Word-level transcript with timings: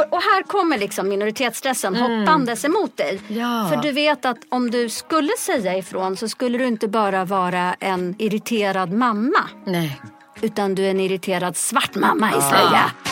Och, 0.00 0.12
och 0.12 0.22
här 0.22 0.42
kommer 0.42 0.78
liksom 0.78 1.08
minoritetsstressen 1.08 1.96
hoppandes 1.96 2.64
emot 2.64 2.96
dig. 2.96 3.20
Ja. 3.28 3.68
För 3.70 3.76
du 3.76 3.92
vet 3.92 4.24
att 4.24 4.38
om 4.48 4.70
du 4.70 4.88
skulle 4.88 5.32
säga 5.38 5.76
ifrån 5.76 6.16
så 6.16 6.28
skulle 6.28 6.58
du 6.58 6.66
inte 6.66 6.88
bara 6.88 7.24
vara 7.24 7.74
en 7.80 8.14
irriterad 8.18 8.92
mamma. 8.92 9.48
Nej. 9.66 10.00
Utan 10.40 10.74
du 10.74 10.86
är 10.86 10.90
en 10.90 11.00
irriterad 11.00 11.56
svart 11.56 11.94
mamma 11.94 12.28
i 12.28 12.40
slöja. 12.40 12.90
Hej 13.04 13.09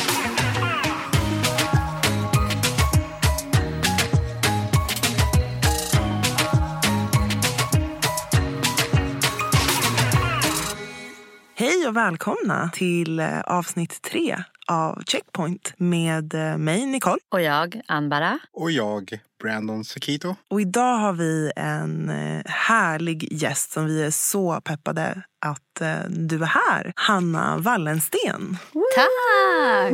och 11.89 11.97
välkomna 11.97 12.71
till 12.73 13.21
eh, 13.21 13.41
avsnitt 13.41 14.03
tre 14.03 14.43
av 14.67 15.03
Checkpoint 15.07 15.73
med 15.77 16.35
eh, 16.35 16.59
mig, 16.59 16.87
Nicole. 16.87 17.19
Och 17.29 17.43
jag, 17.43 17.81
Anbara. 17.87 18.39
Och 18.53 18.71
jag, 18.71 19.21
Brandon 19.43 19.85
Sekito. 19.85 20.37
Och 20.49 20.61
idag 20.61 20.99
har 20.99 21.13
vi 21.13 21.53
en 21.57 22.09
eh, 22.09 22.43
härlig 22.47 23.33
gäst 23.33 23.71
som 23.73 23.87
vi 23.87 24.03
är 24.03 24.11
så 24.11 24.61
peppade 24.61 25.23
att 25.41 25.83
du 26.09 26.43
är 26.43 26.47
här. 26.47 26.93
Hanna 26.97 27.57
Wallensten. 27.59 28.57
Tack! 28.95 29.93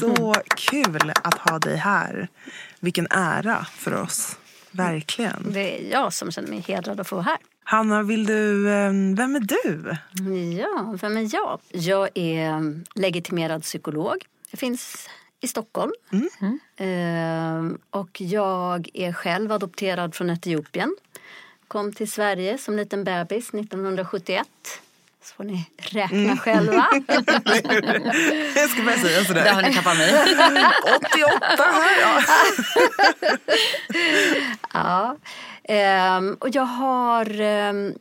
Så 0.00 0.34
kul 0.56 1.12
att 1.24 1.38
ha 1.38 1.58
dig 1.58 1.76
här. 1.76 2.28
Vilken 2.80 3.06
ära 3.10 3.66
för 3.72 3.94
oss. 3.94 4.36
Verkligen. 4.70 5.52
Det 5.52 5.80
är 5.80 5.92
jag 5.92 6.12
som 6.12 6.32
känner 6.32 6.48
mig 6.48 6.60
hedrad 6.60 7.00
att 7.00 7.08
få 7.08 7.16
vara 7.16 7.24
här. 7.24 7.38
Hanna, 7.70 8.02
vill 8.02 8.26
du, 8.26 8.68
eh, 8.68 8.92
vem 9.16 9.36
är 9.36 9.40
du? 9.40 9.96
Ja, 10.58 10.96
vem 11.00 11.16
är 11.16 11.34
jag? 11.34 11.60
Jag 11.68 12.08
är 12.14 12.80
legitimerad 12.98 13.62
psykolog. 13.62 14.24
Jag 14.50 14.60
finns 14.60 15.08
i 15.40 15.48
Stockholm. 15.48 15.92
Ehm, 16.76 17.78
och 17.90 18.20
jag 18.20 18.88
är 18.94 19.12
själv 19.12 19.52
adopterad 19.52 20.14
från 20.14 20.30
Etiopien. 20.30 20.96
Kom 21.68 21.92
till 21.92 22.10
Sverige 22.10 22.58
som 22.58 22.76
liten 22.76 23.04
bebis 23.04 23.54
1971. 23.54 24.48
Så 25.22 25.34
får 25.34 25.44
ni 25.44 25.66
räkna 25.76 26.36
själva. 26.36 26.86
Jag 28.54 28.70
ska 28.70 28.82
börja 28.82 28.98
säga 28.98 29.24
sådär. 29.24 29.44
Där 29.44 29.52
har 29.52 29.62
ni 29.62 29.74
tappat 29.74 29.98
mig. 29.98 30.10
88 30.96 31.64
här 31.64 32.00
ja. 32.00 32.22
Ja. 34.72 35.16
Ehm, 35.64 36.36
och 36.40 36.48
jag 36.54 36.62
har, 36.62 37.40
ehm, 37.40 37.94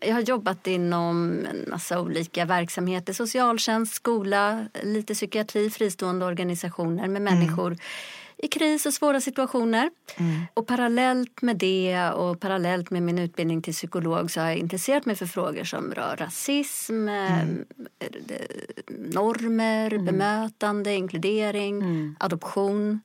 jag 0.00 0.14
har 0.14 0.20
jobbat 0.20 0.66
inom 0.66 1.46
en 1.50 1.70
massa 1.70 2.00
olika 2.00 2.44
verksamheter. 2.44 3.12
Socialtjänst, 3.12 3.94
skola, 3.94 4.66
lite 4.82 5.14
psykiatri, 5.14 5.70
fristående 5.70 6.26
organisationer 6.26 7.08
med 7.08 7.22
människor 7.22 7.76
i 8.38 8.48
kris 8.48 8.86
och 8.86 8.94
svåra 8.94 9.20
situationer. 9.20 9.90
Och 10.54 10.66
parallellt 10.66 11.42
med 11.42 11.56
det 11.56 12.10
och 12.10 12.40
parallellt 12.40 12.90
med 12.90 13.02
min 13.02 13.18
utbildning 13.18 13.62
till 13.62 13.72
psykolog 13.72 14.30
så 14.30 14.40
har 14.40 14.48
jag 14.48 14.56
intresserat 14.56 15.06
mig 15.06 15.16
för 15.16 15.26
frågor 15.26 15.64
som 15.64 15.94
rör 15.94 16.16
rasism, 16.16 17.08
eh, 17.08 17.44
normer, 18.88 19.98
bemötande, 19.98 20.94
inkludering, 20.94 21.82
adoption. 22.20 23.00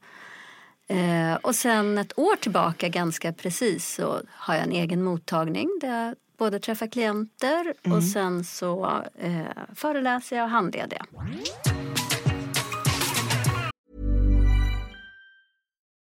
Eh, 0.88 1.36
och 1.36 1.56
sen 1.56 1.98
ett 1.98 2.20
år 2.20 2.36
tillbaka 2.36 2.90
ganska 2.90 3.34
precis 3.34 3.96
så 3.96 4.22
har 4.30 4.56
jag 4.56 4.64
en 4.64 4.72
egen 4.72 5.04
mottagning 5.04 5.70
där 5.82 6.06
jag 6.06 6.16
både 6.38 6.60
träffar 6.60 6.88
klienter 6.88 7.74
och 7.94 8.04
sen 8.04 8.44
så 8.44 9.04
eh, 9.18 9.42
föreläser 9.76 10.36
jag 10.36 10.44
och 10.44 10.50
handleder 10.50 10.98
jag. 10.98 11.73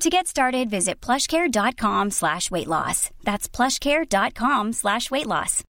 To 0.00 0.10
get 0.10 0.26
started, 0.26 0.70
visit 0.70 1.00
plushcare.com 1.06 2.10
slash 2.10 2.50
weight 2.50 2.66
loss. 2.66 3.10
That's 3.24 3.56
plushcare.com 3.56 4.72
slash 4.72 5.10
weight 5.10 5.26
loss. 5.26 5.62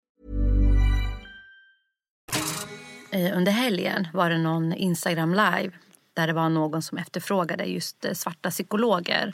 Under 3.33 3.51
helgen 3.51 4.07
var 4.13 4.29
det 4.29 4.37
någon 4.37 4.73
Instagram 4.73 5.31
live 5.33 5.71
där 6.15 6.27
det 6.27 6.33
var 6.33 6.49
någon 6.49 6.81
som 6.81 6.97
efterfrågade 6.97 7.63
just 7.63 8.05
eh, 8.05 8.13
svarta 8.13 8.49
psykologer 8.49 9.33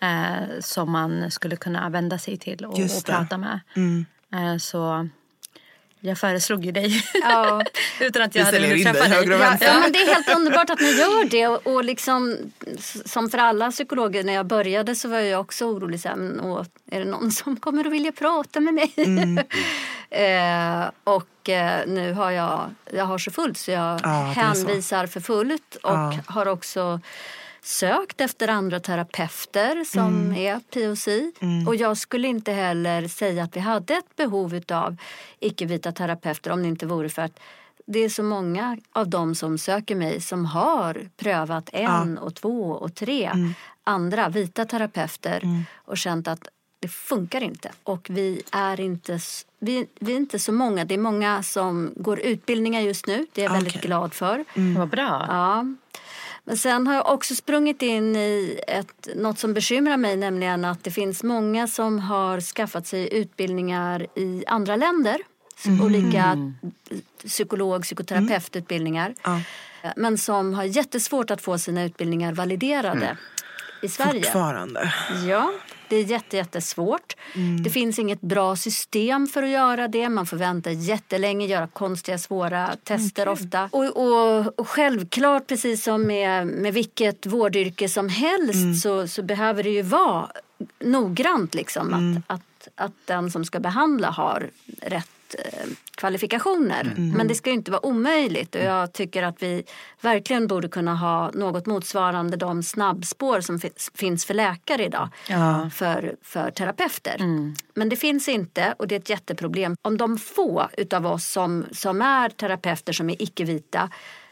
eh, 0.00 0.60
som 0.60 0.92
man 0.92 1.30
skulle 1.30 1.56
kunna 1.56 1.88
vända 1.88 2.18
sig 2.18 2.36
till 2.36 2.64
och, 2.64 2.72
och 2.72 3.04
prata 3.06 3.38
med. 3.38 3.60
Eh, 4.34 4.56
så 4.56 5.08
jag 6.00 6.18
föreslog 6.18 6.64
ju 6.64 6.72
dig 6.72 7.04
Ja. 7.22 7.62
utan 8.00 8.22
att 8.22 8.34
jag 8.34 8.44
hade 8.44 8.58
hunnit 8.58 8.84
träffa 8.84 9.08
dig 9.08 9.34
och 9.34 9.40
vänster. 9.40 9.66
Ja, 9.66 9.78
men 9.80 9.92
det 9.92 9.98
är 9.98 10.14
helt 10.14 10.36
underbart 10.36 10.70
att 10.70 10.80
ni 10.80 10.90
gör 10.92 11.24
det. 11.30 11.46
Och, 11.46 11.66
och 11.66 11.84
liksom, 11.84 12.36
som 13.04 13.30
för 13.30 13.38
alla 13.38 13.70
psykologer, 13.70 14.24
när 14.24 14.32
jag 14.32 14.46
började 14.46 14.94
så 14.94 15.08
var 15.08 15.18
jag 15.18 15.40
också 15.40 15.64
orolig. 15.64 16.00
Så 16.00 16.08
här, 16.08 16.16
åh, 16.42 16.64
är 16.90 16.98
det 16.98 17.04
någon 17.10 17.30
som 17.32 17.56
kommer 17.56 17.84
att 17.86 17.92
vilja 17.92 18.12
prata 18.12 18.60
med 18.60 18.74
mig? 18.74 18.92
eh, 20.10 20.90
och 21.04 21.48
eh, 21.48 21.86
nu 21.86 22.12
har 22.12 22.30
jag, 22.30 22.70
jag 22.92 23.04
har 23.04 23.18
så 23.18 23.30
fullt 23.30 23.58
så 23.58 23.70
jag 23.70 24.00
Ja, 24.02 24.32
så. 24.34 24.40
hänvisar 24.40 25.06
för 25.06 25.20
fullt. 25.20 25.74
Och 25.82 25.90
Ja. 25.92 26.18
har 26.26 26.46
också 26.48 27.00
sökt 27.62 28.20
efter 28.20 28.48
andra 28.48 28.80
terapeuter 28.80 29.84
som 29.84 30.06
Mm. 30.30 30.36
är 30.36 30.60
POC. 30.60 31.08
Och 31.68 31.76
jag 31.76 31.96
skulle 31.96 32.28
inte 32.28 32.52
heller 32.52 33.08
säga 33.08 33.42
att 33.44 33.56
vi 33.56 33.60
hade 33.60 33.94
ett 33.94 34.16
behov 34.16 34.60
av 34.72 34.96
icke-vita 35.40 35.92
terapeuter 35.92 36.50
om 36.50 36.62
det 36.62 36.68
inte 36.68 36.86
vore 36.86 37.08
för 37.08 37.22
att 37.22 37.40
det 37.86 37.98
är 37.98 38.08
så 38.08 38.22
många 38.22 38.78
av 38.92 39.08
dem 39.08 39.34
som 39.34 39.58
söker 39.58 39.94
mig 39.94 40.20
som 40.20 40.44
har 40.46 41.08
prövat 41.16 41.70
en 41.72 42.18
och 42.18 42.34
två 42.34 42.70
och 42.70 42.94
tre 42.94 43.24
Mm. 43.24 43.54
andra 43.84 44.28
vita 44.28 44.64
terapeuter 44.64 45.42
och 45.76 45.98
känt 45.98 46.28
att 46.28 46.48
det 46.80 46.88
funkar 46.88 47.40
inte. 47.42 47.70
Och 47.82 48.06
vi 48.10 48.42
är 48.52 48.80
inte, 48.80 49.18
vi, 49.58 49.86
vi 50.00 50.12
är 50.12 50.16
inte 50.16 50.38
så 50.38 50.52
många. 50.52 50.84
Det 50.84 50.94
är 50.94 50.98
många 50.98 51.42
som 51.42 51.92
går 51.96 52.20
utbildningar 52.20 52.80
just 52.80 53.06
nu. 53.06 53.26
Det 53.32 53.40
är 53.40 53.44
jag 53.44 53.52
väldigt 53.52 53.76
Okej. 53.76 53.86
glad 53.86 54.14
för. 54.14 54.44
Vad 54.78 54.88
bra. 54.88 55.24
Ja. 55.28 55.64
Men 56.48 56.56
sen 56.56 56.86
har 56.86 56.94
jag 56.94 57.08
också 57.08 57.34
sprungit 57.34 57.82
in 57.82 58.16
i 58.16 58.60
ett, 58.68 59.08
något 59.16 59.38
som 59.38 59.54
bekymrar 59.54 59.96
mig, 59.96 60.16
nämligen 60.16 60.64
att 60.64 60.84
det 60.84 60.90
finns 60.90 61.22
många 61.22 61.66
som 61.66 61.98
har 61.98 62.40
skaffat 62.40 62.86
sig 62.86 63.14
utbildningar 63.14 64.06
i 64.14 64.44
andra 64.46 64.76
länder. 64.76 65.18
Olika 65.82 66.52
psykolog 67.24 67.82
psykoterapeututbildningar. 67.82 69.14
Ja. 69.24 69.40
Men 69.96 70.18
som 70.18 70.54
har 70.54 70.64
jättesvårt 70.64 71.30
att 71.30 71.42
få 71.42 71.58
sina 71.58 71.84
utbildningar 71.84 72.32
validerade 72.32 73.16
i 73.82 73.88
Sverige. 73.88 74.22
Fortfarande. 74.22 74.92
Ja, 75.28 75.52
Det 75.88 75.96
är 75.96 76.04
jätte, 76.04 76.36
jättesvårt. 76.36 77.16
Det 77.64 77.70
finns 77.70 77.98
inget 77.98 78.20
bra 78.20 78.56
system 78.56 79.26
för 79.26 79.42
att 79.42 79.48
göra 79.48 79.88
det. 79.88 80.08
Man 80.08 80.26
får 80.26 80.36
vänta 80.36 80.70
jättelänge, 80.70 81.46
göra 81.46 81.66
konstiga, 81.66 82.18
svåra 82.18 82.76
tester 82.84 83.28
ofta. 83.28 83.68
Och, 83.72 83.96
och, 83.96 84.58
och 84.58 84.68
självklart, 84.68 85.46
precis 85.46 85.84
som 85.84 86.02
med, 86.02 86.46
med 86.46 86.74
vilket 86.74 87.26
vårdyrke 87.26 87.88
som 87.88 88.08
helst 88.08 88.82
så, 88.82 89.08
så 89.08 89.22
behöver 89.22 89.62
det 89.62 89.70
ju 89.70 89.82
vara 89.82 90.28
noggrant 90.78 91.54
liksom 91.54 91.94
att, 91.94 92.34
att, 92.34 92.68
att 92.74 92.92
den 93.04 93.30
som 93.30 93.44
ska 93.44 93.60
behandla 93.60 94.10
har 94.10 94.50
rätt 94.82 95.10
kvalifikationer. 95.96 96.94
Men 97.16 97.28
det 97.28 97.34
ska 97.34 97.50
ju 97.50 97.56
inte 97.56 97.70
vara 97.70 97.86
omöjligt 97.86 98.54
och 98.54 98.60
jag 98.60 98.92
tycker 98.92 99.22
att 99.22 99.42
vi 99.42 99.64
verkligen 100.00 100.46
borde 100.46 100.68
kunna 100.68 100.94
ha 100.94 101.30
något 101.30 101.66
motsvarande 101.66 102.36
de 102.36 102.62
snabbspår 102.62 103.40
som 103.40 103.58
fi- 103.58 103.72
finns 103.94 104.24
för 104.24 104.34
läkare 104.34 104.84
idag 104.84 105.08
för, 105.72 106.16
för 106.22 106.50
terapeuter. 106.50 107.16
Men 107.74 107.88
det 107.88 107.96
finns 107.96 108.28
inte 108.28 108.74
och 108.78 108.88
det 108.88 108.94
är 108.94 109.00
ett 109.00 109.10
jätteproblem. 109.10 109.76
Om 109.82 109.96
de 109.96 110.18
få 110.18 110.68
utav 110.76 111.06
oss 111.06 111.26
som, 111.26 111.64
som 111.72 112.02
är 112.02 112.28
terapeuter 112.28 112.92
som 112.92 113.10
är 113.10 113.22
icke-vita 113.22 113.90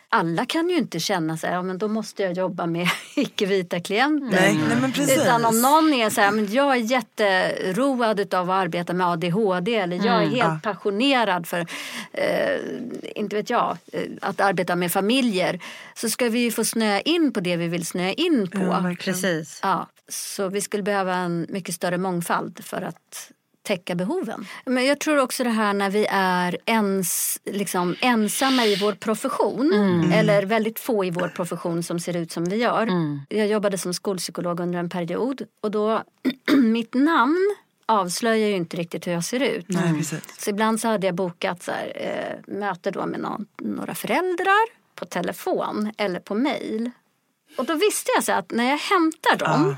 alla 0.08 0.46
kan 0.46 0.68
ju 0.68 0.76
inte 0.76 1.00
känna 1.00 1.36
sig, 1.36 1.50
ja 1.50 1.62
men 1.62 1.78
då 1.78 1.88
måste 1.88 2.22
jag 2.22 2.32
jobba 2.32 2.66
med 2.66 2.88
icke-vita 3.16 3.80
klienter. 3.80 4.40
Nej, 4.40 4.58
nej 4.68 4.76
men 4.80 4.92
precis. 4.92 5.18
Utan 5.18 5.44
om 5.44 5.62
någon 5.62 5.94
är 5.94 6.10
så 6.10 6.20
här, 6.20 6.30
men 6.30 6.52
jag 6.52 6.72
är 6.76 6.80
jätteroad 6.80 8.34
av 8.34 8.50
att 8.50 8.56
arbeta 8.64 8.92
med 8.92 9.06
ADHD 9.06 9.74
eller 9.74 9.96
jag 9.96 10.22
är 10.22 10.26
helt 10.26 10.62
passionerad 10.62 11.46
för, 11.46 11.66
eh, 12.12 12.60
inte 13.14 13.36
vet 13.36 13.50
jag, 13.50 13.76
eh, 13.92 14.02
att 14.20 14.40
arbeta 14.40 14.76
med 14.76 14.92
familjer. 14.92 15.60
Så 15.94 16.08
ska 16.08 16.28
vi 16.28 16.38
ju 16.38 16.50
få 16.50 16.64
snöa 16.64 17.00
in 17.00 17.32
på 17.32 17.40
det 17.40 17.56
vi 17.56 17.68
vill 17.68 17.86
snöa 17.86 18.12
in 18.12 18.50
på. 18.50 18.58
Ja. 18.58 18.94
Precis. 19.00 19.60
Ja, 19.62 19.88
så 20.08 20.48
vi 20.48 20.60
skulle 20.60 20.82
behöva 20.82 21.14
en 21.14 21.46
mycket 21.48 21.74
större 21.74 21.98
mångfald 21.98 22.64
för 22.64 22.82
att 22.82 23.30
täcka 23.66 23.94
behoven. 23.94 24.46
Men 24.64 24.84
jag 24.84 25.00
tror 25.00 25.18
också 25.18 25.44
det 25.44 25.50
här 25.50 25.72
när 25.72 25.90
vi 25.90 26.06
är 26.10 26.58
ens, 26.66 27.38
liksom, 27.44 27.96
ensamma 28.00 28.64
i 28.64 28.76
vår 28.76 28.92
profession 28.92 29.72
eller 30.12 30.42
väldigt 30.42 30.78
få 30.78 31.04
i 31.04 31.10
vår 31.10 31.28
profession 31.28 31.82
som 31.82 32.00
ser 32.00 32.16
ut 32.16 32.32
som 32.32 32.44
vi 32.44 32.56
gör. 32.56 32.88
Jag 33.28 33.46
jobbade 33.46 33.78
som 33.78 33.94
skolpsykolog 33.94 34.60
under 34.60 34.78
en 34.78 34.88
period 34.88 35.42
och 35.60 35.70
då 35.70 36.02
mitt 36.56 36.94
namn 36.94 37.56
avslöjar 37.86 38.48
ju 38.48 38.56
inte 38.56 38.76
riktigt 38.76 39.06
hur 39.06 39.12
jag 39.12 39.24
ser 39.24 39.40
ut. 39.40 39.66
Nej, 39.68 39.94
precis. 39.94 40.40
Så 40.44 40.50
ibland 40.50 40.80
så 40.80 40.88
hade 40.88 41.06
jag 41.06 41.14
bokat 41.14 41.62
så 41.62 41.72
här, 41.72 41.92
eh, 41.94 42.54
möte 42.54 42.90
då 42.90 43.06
med 43.06 43.20
någon, 43.20 43.46
några 43.62 43.94
föräldrar 43.94 44.66
på 44.94 45.04
telefon 45.04 45.92
eller 45.98 46.20
på 46.20 46.34
mail. 46.34 46.90
Och 47.58 47.64
då 47.64 47.74
visste 47.74 48.10
jag 48.16 48.24
så 48.24 48.32
att 48.32 48.50
när 48.50 48.70
jag 48.70 48.78
hämtar 48.78 49.36
dem 49.36 49.76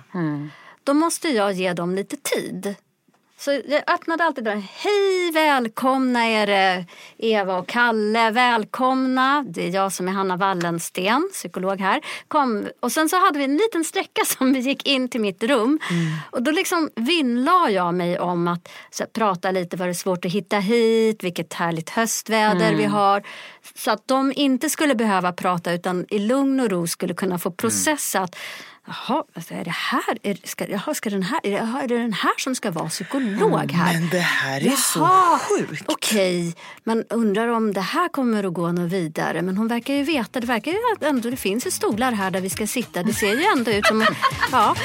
då 0.85 0.95
måste 0.95 1.29
jag 1.29 1.53
ge 1.53 1.73
dem 1.73 1.95
lite 1.95 2.17
tid. 2.17 2.75
Så 3.41 3.51
jag 3.51 3.83
öppnade 3.95 4.25
alltid 4.25 4.45
dörren. 4.45 4.65
Hej, 4.75 5.31
välkomna 5.33 6.25
är 6.25 6.47
det 6.47 6.87
Eva 7.19 7.59
och 7.59 7.69
Kalle. 7.69 8.31
Välkomna. 8.31 9.45
Det 9.49 9.67
är 9.67 9.71
jag 9.71 9.93
som 9.93 10.09
är 10.09 10.13
Hanna 10.13 10.37
Wallensten, 10.37 11.31
psykolog 11.33 11.81
här. 11.81 12.01
Kom. 12.29 12.69
Och 12.81 12.93
sen 12.93 13.09
så 13.09 13.17
hade 13.21 13.39
vi 13.39 13.45
en 13.45 13.57
liten 13.57 13.85
sträcka 13.85 14.25
som 14.39 14.53
vi 14.53 14.59
gick 14.59 14.87
in 14.89 15.09
till 15.09 15.21
mitt 15.21 15.43
rum. 15.43 15.79
Och 16.31 16.43
då 16.43 16.51
liksom 16.51 16.91
vinnlade 16.95 17.71
jag 17.71 17.95
mig 17.95 18.19
om 18.19 18.49
att 18.49 18.69
så 18.91 19.05
prata 19.07 19.51
lite. 19.51 19.77
Var 19.77 19.87
det 19.87 19.95
svårt 19.95 20.25
att 20.25 20.33
hitta 20.33 20.59
hit? 20.59 21.25
Vilket 21.25 21.55
härligt 21.55 21.91
höstväder 21.91 22.75
vi 22.75 22.85
har. 22.85 23.23
Så 23.75 23.91
att 23.91 24.09
de 24.09 24.33
inte 24.37 24.71
skulle 24.71 24.95
behöva 24.95 25.33
prata 25.33 25.73
utan 25.73 26.07
i 26.11 26.19
lugn 26.19 26.61
och 26.61 26.71
ro 26.71 26.87
skulle 26.87 27.15
kunna 27.15 27.39
få 27.39 27.51
processa 27.51 28.21
att 28.21 28.37
Jaha, 28.89 29.25
alltså 29.35 29.55
är 29.55 29.65
det 29.65 29.71
här? 29.71 30.19
Är, 30.23 30.39
ska, 30.45 30.69
jaha, 30.69 30.95
ska 30.95 31.11
den 31.11 31.23
här 31.23 31.41
är, 31.43 31.51
det, 31.51 31.57
jaha, 31.57 31.83
är 31.83 31.89
det 31.89 31.99
den 31.99 32.13
här 32.13 32.39
som 32.39 32.55
ska 32.55 32.71
vara 32.71 32.89
psykolog 32.89 33.73
här? 33.73 33.93
Men 33.93 34.09
det 34.09 34.19
här 34.19 34.67
är 34.67 34.71
så 34.71 34.99
Jaha, 34.99 35.39
sjukt. 35.39 35.85
Okej, 35.87 36.55
men 36.85 37.05
undrar 37.11 37.49
om 37.49 37.73
det 37.73 37.81
här 37.81 38.09
kommer 38.09 38.45
att 38.45 38.53
gå 38.53 38.73
något 38.73 38.93
vidare. 38.93 39.43
Men 39.43 39.57
hon 39.57 39.69
verkar 39.69 39.95
ju 39.95 40.03
veta, 40.03 40.41
det 40.41 40.47
verkar 40.47 40.73
ju 40.73 40.79
att 40.97 41.03
ändå 41.03 41.31
det 41.31 41.37
finns 41.37 41.67
ju 41.67 41.71
stolar 41.71 42.13
här 42.13 42.31
där 42.31 42.41
vi 42.41 42.51
ska 42.51 42.67
sitta. 42.67 43.03
Det 43.03 43.13
ser 43.13 43.35
ju 43.35 43.45
ändå 43.45 43.71
ut 43.71 43.87
som... 43.87 44.07
Ja. 44.53 44.77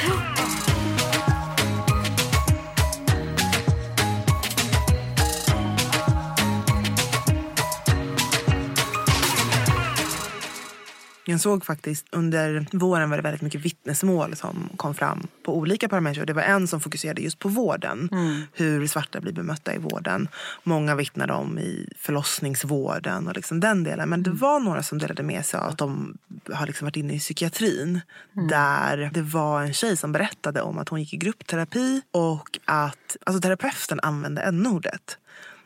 Jag 11.26 11.40
såg 11.40 11.64
faktiskt 11.64 12.06
under 12.10 12.66
våren 12.72 13.10
var 13.10 13.16
det 13.16 13.22
väldigt 13.22 13.42
mycket 13.42 13.60
vittnesmål 13.60 14.36
som 14.36 14.68
kom 14.76 14.94
fram 14.94 15.26
på 15.42 15.56
olika 15.56 15.88
parametrar. 15.88 16.26
Det 16.26 16.32
var 16.32 16.42
en 16.42 16.68
som 16.68 16.80
fokuserade 16.80 17.22
just 17.22 17.38
på 17.38 17.48
vården. 17.48 18.08
Hur 18.52 18.86
svarta 18.86 19.20
blir 19.20 19.32
bemötta 19.32 19.74
i 19.74 19.78
vården. 19.78 20.28
Många 20.62 20.94
vittnade 20.94 21.32
om 21.32 21.58
i 21.58 21.88
förlossningsvården 21.98 23.28
och 23.28 23.36
liksom 23.36 23.60
den 23.60 23.84
delen. 23.84 24.08
Men 24.08 24.22
det 24.22 24.30
var 24.30 24.60
några 24.60 24.82
som 24.82 24.98
delade 24.98 25.22
med 25.22 25.46
sig 25.46 25.60
av 25.60 25.66
att 25.68 25.78
de 25.78 26.18
har 26.52 26.66
liksom 26.66 26.86
varit 26.86 26.96
inne 26.96 27.14
i 27.14 27.18
psykiatrin. 27.18 28.00
Där 28.32 29.10
det 29.14 29.22
var 29.22 29.62
en 29.62 29.72
tjej 29.72 29.96
som 29.96 30.12
berättade 30.12 30.62
om 30.62 30.78
att 30.78 30.88
hon 30.88 31.00
gick 31.00 31.14
i 31.14 31.16
gruppterapi 31.16 32.02
och 32.10 32.58
att 32.64 33.16
alltså, 33.24 33.40
terapeuten 33.40 34.00
använde 34.02 34.42
n-ordet. 34.42 35.18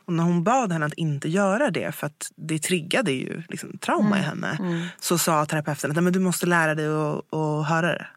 Och 0.09 0.13
när 0.15 0.23
hon 0.23 0.43
bad 0.43 0.71
henne 0.71 0.85
att 0.85 0.93
inte 0.93 1.29
göra 1.29 1.71
det 1.71 1.91
för 1.91 2.07
att 2.07 2.31
det 2.35 2.59
triggade 2.59 3.11
ju 3.11 3.43
liksom, 3.49 3.77
trauma 3.77 4.19
i 4.19 4.21
henne. 4.21 4.57
Så 4.99 5.17
sa 5.17 5.45
terapeuten 5.45 5.91
att 5.91 5.95
"Nej, 5.95 6.03
men 6.03 6.13
du 6.13 6.19
måste 6.19 6.45
lära 6.45 6.75
dig 6.75 6.87
att, 6.87 7.33
att 7.33 7.67
höra 7.67 7.87
det. 7.87 8.07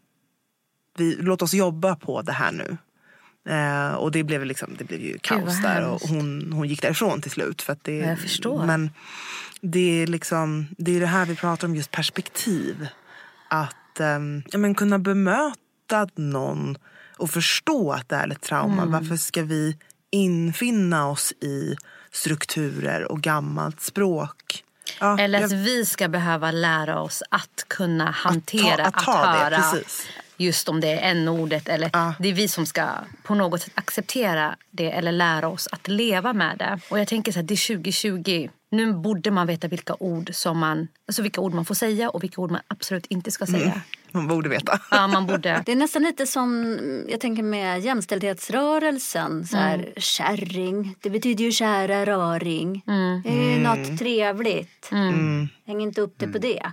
Vi, 0.98 1.16
låt 1.20 1.42
oss 1.42 1.54
jobba 1.54 1.96
på 1.96 2.22
det 2.22 2.32
här 2.32 2.52
nu. 2.52 2.76
Eh, 3.54 3.94
och 3.94 4.10
det 4.12 4.24
blev, 4.24 4.44
liksom, 4.44 4.68
det 4.78 4.84
blev 4.84 5.00
ju 5.00 5.18
kaos 5.18 5.62
där 5.62 5.88
och 5.88 6.00
hon, 6.00 6.52
hon 6.52 6.68
gick 6.68 6.82
därifrån 6.82 7.20
till 7.20 7.30
slut. 7.30 7.62
För 7.62 7.72
att 7.72 7.84
det, 7.84 7.96
Ja, 7.96 8.08
jag 8.08 8.18
förstår. 8.18 8.66
Men 8.66 8.90
det 9.60 10.02
är 10.02 10.06
liksom 10.06 10.66
det 10.78 10.96
är 10.96 11.00
det 11.00 11.06
här 11.06 11.26
vi 11.26 11.36
pratar 11.36 11.68
om, 11.68 11.76
just 11.76 11.90
perspektiv. 11.90 12.88
Att 13.50 14.00
ehm, 14.00 14.42
ja, 14.50 14.58
men 14.58 14.74
kunna 14.74 14.98
bemöta 14.98 16.08
någon 16.14 16.76
och 17.16 17.30
förstå 17.30 17.92
att 17.92 18.08
det 18.08 18.16
är 18.16 18.28
ett 18.32 18.40
trauma. 18.42 18.82
Mm. 18.82 18.92
Varför 18.92 19.16
ska 19.16 19.42
vi 19.42 19.76
infinna 20.12 21.08
oss 21.08 21.32
i 21.32 21.76
strukturer 22.12 23.12
och 23.12 23.20
gammalt 23.20 23.80
språk? 23.80 24.64
Ja, 25.00 25.18
Eller 25.18 25.44
att 25.44 25.50
jag- 25.50 25.58
vi 25.58 25.84
ska 25.86 26.08
behöva 26.08 26.50
lära 26.50 27.00
oss 27.00 27.22
att 27.30 27.64
kunna 27.68 28.10
hantera, 28.10 28.86
att 28.86 28.96
att, 28.96 29.04
ta 29.04 29.12
det, 29.22 29.38
höra. 29.38 29.56
precis. 29.72 30.06
Just 30.36 30.68
om 30.68 30.80
det 30.80 30.88
är 30.88 31.10
n-ordet 31.10 31.68
eller 31.68 31.90
Ja. 31.92 32.14
det 32.18 32.28
är 32.28 32.32
vi 32.32 32.48
som 32.48 32.66
ska 32.66 32.88
på 33.22 33.34
något 33.34 33.62
sätt 33.62 33.72
acceptera 33.74 34.56
det 34.70 34.90
eller 34.90 35.12
lära 35.12 35.48
oss 35.48 35.68
att 35.72 35.88
leva 35.88 36.32
med 36.32 36.58
det. 36.58 36.80
Och 36.88 36.98
jag 36.98 37.08
tänker 37.08 37.32
så 37.32 37.38
här, 37.38 37.46
det 37.46 37.54
är 37.54 37.74
2020. 37.76 38.48
Nu 38.72 38.92
borde 38.92 39.30
man 39.30 39.46
veta 39.46 39.68
vilka 39.68 39.94
ord 40.00 40.30
som 40.32 40.58
man, 40.58 40.88
alltså 41.06 41.22
vilka 41.22 41.40
ord 41.40 41.54
man 41.54 41.64
får 41.64 41.74
säga 41.74 42.10
och 42.10 42.22
vilka 42.22 42.40
ord 42.40 42.50
man 42.50 42.60
absolut 42.68 43.06
inte 43.06 43.30
ska 43.30 43.46
säga. 43.46 43.80
Man 44.12 44.28
borde 44.28 44.48
veta. 44.48 44.80
Ja, 44.90 45.06
man 45.06 45.26
borde. 45.26 45.62
Det 45.66 45.72
är 45.72 45.76
nästan 45.76 46.02
lite 46.02 46.26
som 46.26 46.78
jag 47.08 47.20
tänker 47.20 47.42
med 47.42 47.80
jämställdhetsrörelsen. 47.80 49.46
Så 49.46 49.56
här, 49.56 49.74
Mm. 49.74 49.92
Kärring, 49.96 50.94
det 51.00 51.10
betyder 51.10 51.44
ju 51.44 51.52
kära 51.52 52.06
röring. 52.06 52.82
Det 53.24 53.30
är 53.30 53.56
ju 53.56 53.62
något 53.62 53.98
trevligt. 53.98 54.88
Mm. 54.92 55.48
Häng 55.66 55.80
inte 55.80 56.00
upp 56.00 56.14
det 56.18 56.28
på 56.28 56.38
det. 56.38 56.72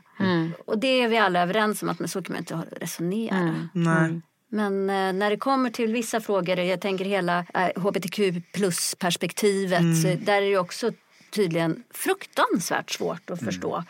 Och 0.66 0.80
det 0.80 1.02
är 1.02 1.08
vi 1.08 1.18
alla 1.18 1.42
överens 1.42 1.84
om 1.84 1.90
att 1.90 2.00
men 2.00 2.08
så 2.10 2.22
kan 2.22 2.34
man 2.34 2.40
inte 2.40 2.56
resonera. 2.82 3.38
Mm. 3.38 3.70
Nej. 3.74 4.22
Men 4.52 4.90
eh, 4.90 5.14
när 5.14 5.30
det 5.30 5.38
kommer 5.38 5.70
till 5.70 5.94
vissa 5.94 6.22
frågor, 6.22 6.60
jag 6.60 6.82
tänker 6.82 7.06
hela 7.06 7.46
eh, 7.54 7.82
hbtq 7.82 8.20
plus-perspektivet, 8.54 9.82
så 10.02 10.26
där 10.26 10.34
är 10.34 10.42
det 10.42 10.48
ju 10.48 10.58
också 10.58 10.92
tydligen 11.32 11.84
fruktansvärt 11.92 12.92
svårt 12.92 13.30
att 13.30 13.40
förstå 13.40 13.84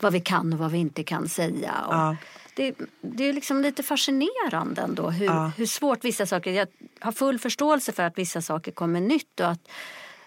vad 0.00 0.12
vi 0.12 0.20
kan 0.20 0.52
och 0.52 0.58
vad 0.58 0.70
vi 0.70 0.78
inte 0.78 1.04
kan 1.04 1.28
säga. 1.28 1.74
Ja. 1.90 2.16
det, 2.54 2.74
det 3.00 3.24
är 3.24 3.32
liksom 3.32 3.62
lite 3.62 3.82
fascinerande 3.82 4.82
ändå 4.82 5.10
hur, 5.10 5.56
hur 5.56 5.66
svårt 5.66 6.04
vissa 6.04 6.26
saker... 6.26 6.52
Jag 6.52 6.68
har 7.00 7.12
full 7.12 7.38
förståelse 7.38 7.92
för 7.92 8.02
att 8.02 8.18
vissa 8.18 8.42
saker 8.42 8.72
kommer 8.72 9.00
nytt. 9.00 9.40
Och 9.40 9.48
att, 9.48 9.68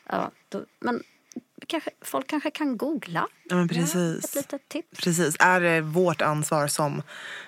ja, 0.10 0.32
då, 0.50 0.62
men 0.80 1.04
kanske, 1.68 1.90
folk 2.02 2.28
kanske 2.28 2.52
kan 2.52 2.78
googla. 2.78 3.28
Ja, 3.44 3.56
men 3.56 3.66
ett 3.66 3.72
precis. 3.72 4.36
litet 4.36 4.70
tips. 4.70 5.00
Precis. 5.04 5.36
Är 5.40 5.60
det 5.60 5.82
vårt 5.82 6.22
ansvar 6.22 6.68
som 6.68 7.02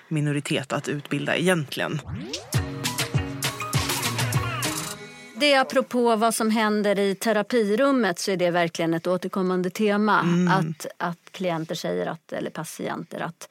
minoritet 0.08 0.72
att 0.72 0.88
utbilda 0.88 1.36
egentligen? 1.36 2.00
Det 5.38 5.52
är 5.52 5.60
apropå 5.60 6.16
vad 6.16 6.34
som 6.34 6.50
händer 6.50 6.98
i 6.98 7.14
terapirummet 7.14 8.18
så 8.18 8.30
är 8.30 8.36
det 8.36 8.50
verkligen 8.50 8.94
ett 8.94 9.06
återkommande 9.06 9.70
tema. 9.70 10.24
Att, 10.50 10.86
att 10.96 11.32
klienter 11.32 11.74
säger, 11.74 12.06
att, 12.06 12.32
eller 12.32 12.50
patienter, 12.50 13.20
att 13.20 13.48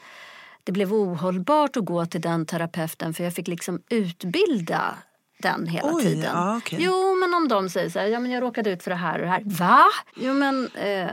det 0.63 0.72
blev 0.72 0.94
ohållbart 0.94 1.77
att 1.77 1.86
gå 1.86 2.06
till 2.06 2.22
den 2.22 2.46
terapeuten 2.46 3.13
för 3.13 3.24
jag 3.24 3.34
fick 3.34 3.48
liksom 3.48 3.82
utbilda 3.89 4.96
den 5.38 5.68
hela 5.68 5.89
Oj, 5.94 6.04
tiden. 6.04 6.24
ja, 6.34 6.58
okej. 6.58 6.80
Jo, 6.82 7.15
men 7.15 7.34
om 7.34 7.48
de 7.48 7.70
säger 7.70 7.89
så 7.89 8.00
här, 8.00 8.08
ja 8.08 8.20
men 8.20 8.32
jag 8.32 8.44
råkade 8.44 8.70
ut 8.70 8.84
för 8.84 8.92
det 8.92 8.98
här 8.98 9.20
och 9.20 9.25
det 9.25 9.32
här. 9.32 9.42
Va? 9.46 9.84
Jo 10.15 10.34
men 10.34 10.68
eh, 10.68 11.10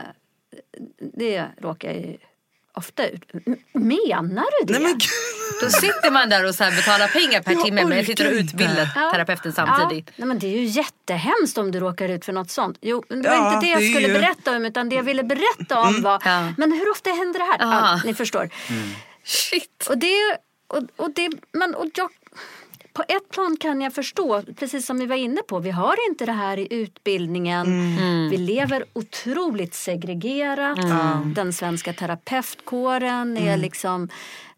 det 1.17 1.47
råkar 1.59 1.89
jag 1.89 1.97
ju 1.97 2.17
ofta 2.75 3.09
ut. 3.09 3.23
"M- 3.47 3.57
Menar 3.73 4.45
du 4.61 4.73
det? 4.73 4.79
Nej 4.79 4.83
men. 4.89 4.99
Då 5.63 5.71
sitter 5.71 6.11
man 6.11 6.29
där 6.29 6.47
och 6.49 6.55
så 6.55 6.65
här 6.65 6.71
betalar 6.77 7.09
pengar 7.09 7.43
per 7.43 7.53
Jag 7.53 7.65
timme 7.65 7.85
men 7.85 7.93
orkar 7.93 8.05
sitter 8.05 8.27
och 8.27 8.33
utbildar 8.33 8.89
Ja. 8.97 9.11
terapeuten 9.13 9.53
samtidigt. 9.53 10.07
Ja, 10.09 10.13
nej, 10.17 10.29
men 10.29 10.39
det 10.39 10.47
är 10.47 10.59
ju 10.59 10.65
jättehemskt 10.65 11.59
om 11.59 11.71
du 11.73 11.81
råkar 11.81 12.09
ut 12.09 12.25
för 12.25 12.33
något 12.33 12.51
sånt. 12.51 12.79
Jo, 12.81 13.05
det 13.09 13.15
var 13.17 13.23
Ja, 13.25 13.55
inte 13.55 13.67
det 13.67 13.71
jag 13.73 13.81
det 13.81 13.87
skulle 13.89 14.07
ju- 14.09 14.11
Mm. 14.17 14.21
berätta 14.23 14.57
om 14.57 14.65
utan 14.65 14.89
det 14.89 14.97
jag 14.97 15.03
ville 15.03 15.23
berätta 15.23 15.81
om 15.81 16.03
var 16.03 16.23
Ja. 16.25 16.53
Men 16.59 16.73
hur 16.73 16.91
ofta 16.91 17.11
händer 17.11 17.39
det 17.39 17.65
här? 17.65 18.01
Ni 18.05 18.15
förstår. 18.15 18.49
Shit. 19.25 19.87
Och 19.89 19.99
det, 19.99 20.17
och, 20.67 20.83
och 20.97 21.11
det, 21.15 21.31
men, 21.53 21.75
och 21.75 21.87
jag, 21.95 22.11
på 22.93 23.03
ett 23.09 23.29
plan 23.31 23.57
kan 23.61 23.81
jag 23.81 23.93
förstå, 23.95 24.43
precis 24.59 24.87
som 24.87 24.99
vi 24.99 25.07
var 25.07 25.17
inne 25.17 25.41
på, 25.43 25.59
vi 25.59 25.71
har 25.71 25.97
inte 26.11 26.27
det 26.27 26.33
här 26.33 26.59
i 26.59 26.67
utbildningen. 26.71 27.67
Mm. 27.67 28.31
Vi 28.31 28.37
lever 28.37 28.85
otroligt 28.93 29.75
segregerat. 29.75 30.79
Den 31.35 31.53
svenska 31.53 31.93
terapeutkåren 31.93 33.37
är 33.37 33.41
Mm. 33.49 33.61
liksom 33.61 34.09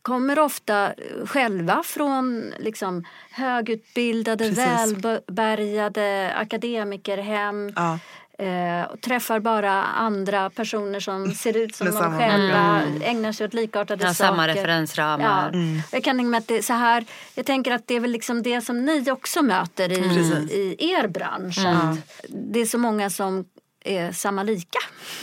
kommer 0.03 0.39
ofta 0.39 0.93
själva 1.27 1.83
från 1.85 2.53
liksom 2.59 3.05
högutbildade, 3.31 4.45
Precis. 4.49 5.03
välbärgade 5.05 6.33
akademikerhem. 6.37 7.73
Ja. 7.77 7.99
Eh, 8.39 8.83
och 8.91 9.01
träffar 9.01 9.41
bara 9.41 9.83
andra 9.83 10.51
personer 10.51 11.01
som 11.01 11.35
ser 11.35 11.57
ut 11.57 11.77
som 11.77 11.87
de 11.87 12.19
själva, 12.19 12.83
ägnar 13.05 13.33
sig 13.33 13.47
åt 13.47 13.55
likartade 13.55 14.05
Ja, 14.05 14.15
saker. 14.15 14.29
samma 14.31 14.49
referensramar. 14.49 15.51
Ja. 15.53 15.83
Jag 15.93 16.05
kan 16.05 16.17
tänka 16.19 16.29
mig 16.31 16.39
att 16.39 16.49
det 16.49 16.59
är 16.59 16.63
så 16.63 16.73
här, 16.73 17.05
jag 17.35 17.47
tänker 17.47 17.73
att 17.73 17.87
det 17.89 17.95
är 17.95 18.01
väl 18.01 18.11
liksom 18.11 18.43
det 18.43 18.61
som 18.61 18.85
ni 18.85 19.11
också 19.11 19.43
möter 19.43 19.93
i, 19.93 20.77
i 20.79 20.91
er 20.91 21.09
bransch. 21.09 21.59
Att 21.67 21.99
det 22.29 22.61
är 22.61 22.67
så 22.67 22.79
många 22.79 23.11
som 23.11 23.45
är 23.85 24.13
samma 24.13 24.43
lika. 24.43 24.79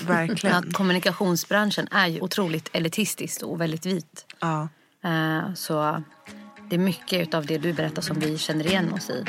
Verkligen. 0.07 0.55
Ja, 0.65 0.71
kommunikationsbranschen 0.71 1.87
är 1.91 2.07
ju 2.07 2.21
otroligt 2.21 2.69
elitistisk 2.73 3.41
och 3.43 3.61
väldigt 3.61 3.85
vit. 3.85 4.25
Ja. 4.39 4.67
Eh, 5.03 5.53
Så 5.53 6.03
det 6.69 6.75
är 6.75 6.79
mycket 6.79 7.33
av 7.33 7.45
det 7.45 7.57
du 7.57 7.73
berättar 7.73 8.01
som 8.01 8.19
vi 8.19 8.37
känner 8.37 8.67
igen 8.67 8.93
oss 8.93 9.09
i. 9.09 9.25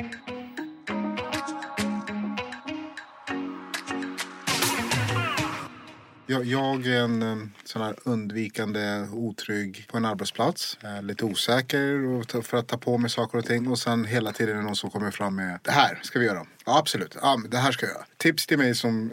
Jag, 6.33 6.45
jag 6.45 6.87
är 6.87 7.01
en 7.01 7.23
eh, 7.23 7.37
sån 7.65 7.83
här 7.83 7.95
undvikande, 8.05 9.07
otrygg 9.13 9.87
på 9.91 9.97
en 9.97 10.05
arbetsplats. 10.05 10.79
Lite 11.03 11.25
osäker 11.25 12.43
för 12.43 12.57
att 12.57 12.69
ta 12.69 12.77
på 12.77 12.99
mig 12.99 13.11
saker 13.11 13.39
och 13.39 13.45
ting. 13.45 13.69
Och 13.69 13.79
sen 13.79 14.05
hela 14.05 14.33
tiden 14.33 14.55
är 14.55 14.61
det 14.61 14.67
någon 14.67 14.77
som 14.77 14.91
kommer 14.91 15.11
fram 15.11 15.37
med 15.37 15.59
det 15.63 15.71
här 15.71 16.01
ska 16.03 16.19
vi 16.19 16.27
göra. 16.27 16.47
Ja, 16.67 16.79
absolut. 16.79 17.17
Ja, 17.23 17.41
det 17.49 17.57
här 17.57 17.73
ska 17.73 17.87
jag 17.87 17.95
göra. 17.95 18.05
Tips 18.17 18.47
till 18.47 18.59
mig 18.59 18.75
som, 18.75 19.11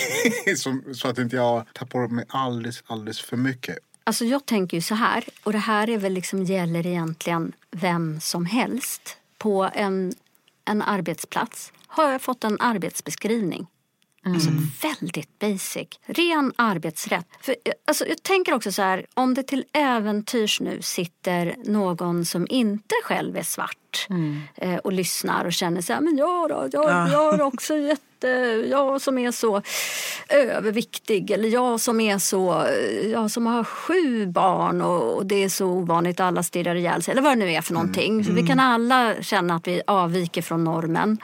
som 0.56 0.94
så 0.94 1.08
att 1.08 1.18
inte 1.18 1.36
jag 1.36 1.64
tar 1.72 1.86
på 1.86 2.08
mig 2.08 2.24
alldeles, 2.28 2.82
alldeles 2.86 3.20
för 3.20 3.36
mycket. 3.36 3.78
Alltså 4.04 4.24
jag 4.24 4.46
tänker 4.46 4.76
ju 4.76 4.80
så 4.80 4.94
här, 4.94 5.24
och 5.42 5.52
det 5.52 5.58
här 5.58 5.90
är 5.90 5.98
väl 5.98 6.12
liksom 6.12 6.44
gäller 6.44 6.86
egentligen 6.86 7.52
vem 7.70 8.20
som 8.20 8.46
helst. 8.46 9.16
På 9.38 9.70
en, 9.74 10.14
en 10.64 10.82
arbetsplats 10.82 11.72
har 11.86 12.12
jag 12.12 12.22
fått 12.22 12.44
en 12.44 12.60
arbetsbeskrivning. 12.60 13.66
Alltså 14.34 14.50
väldigt 14.82 15.38
basic. 15.38 15.88
Ren 16.06 16.52
arbetsrätt. 16.56 17.26
För, 17.40 17.52
eh, 17.64 17.72
alltså, 17.84 18.06
jag 18.06 18.22
tänker 18.22 18.54
också 18.54 18.72
så 18.72 18.82
här, 18.82 19.06
om 19.14 19.34
det 19.34 19.42
till 19.42 19.64
äventyrs 19.72 20.60
nu 20.60 20.82
sitter 20.82 21.56
någon 21.64 22.24
som 22.24 22.46
inte 22.50 22.94
själv 23.04 23.36
är 23.36 23.42
svart 23.42 24.06
eh, 24.54 24.76
och 24.76 24.92
lyssnar 24.92 25.44
och 25.44 25.52
känner 25.52 25.80
så 25.80 25.92
här, 25.92 26.00
men 26.00 26.16
jag 26.16 26.48
då, 26.48 26.68
jag, 26.72 27.08
jag 27.10 27.34
är 27.34 27.42
också 27.42 27.76
jätte, 27.76 28.28
jag 28.70 29.00
som 29.00 29.18
är 29.18 29.30
så 29.30 29.62
överviktig 30.28 31.30
eller 31.30 31.48
jag 31.48 31.80
som 31.80 32.00
är 32.00 32.18
så, 32.18 32.64
eh, 32.64 33.10
jag 33.10 33.30
som 33.30 33.46
har 33.46 33.64
sju 33.64 34.26
barn 34.26 34.82
och, 34.82 35.16
och 35.16 35.26
det 35.26 35.44
är 35.44 35.48
så 35.48 35.66
ovanligt 35.66 36.20
alla 36.20 36.42
stirrar 36.42 36.74
ihjäl 36.74 37.02
sig 37.02 37.12
eller 37.12 37.22
vad 37.22 37.32
det 37.32 37.44
nu 37.44 37.52
är 37.52 37.60
för 37.60 37.74
någonting. 37.74 38.24
Så 38.24 38.32
vi 38.32 38.46
kan 38.46 38.60
alla 38.60 39.14
känna 39.22 39.54
att 39.54 39.66
vi 39.66 39.82
avviker 39.86 40.42
från 40.42 40.64
normen. 40.64 41.18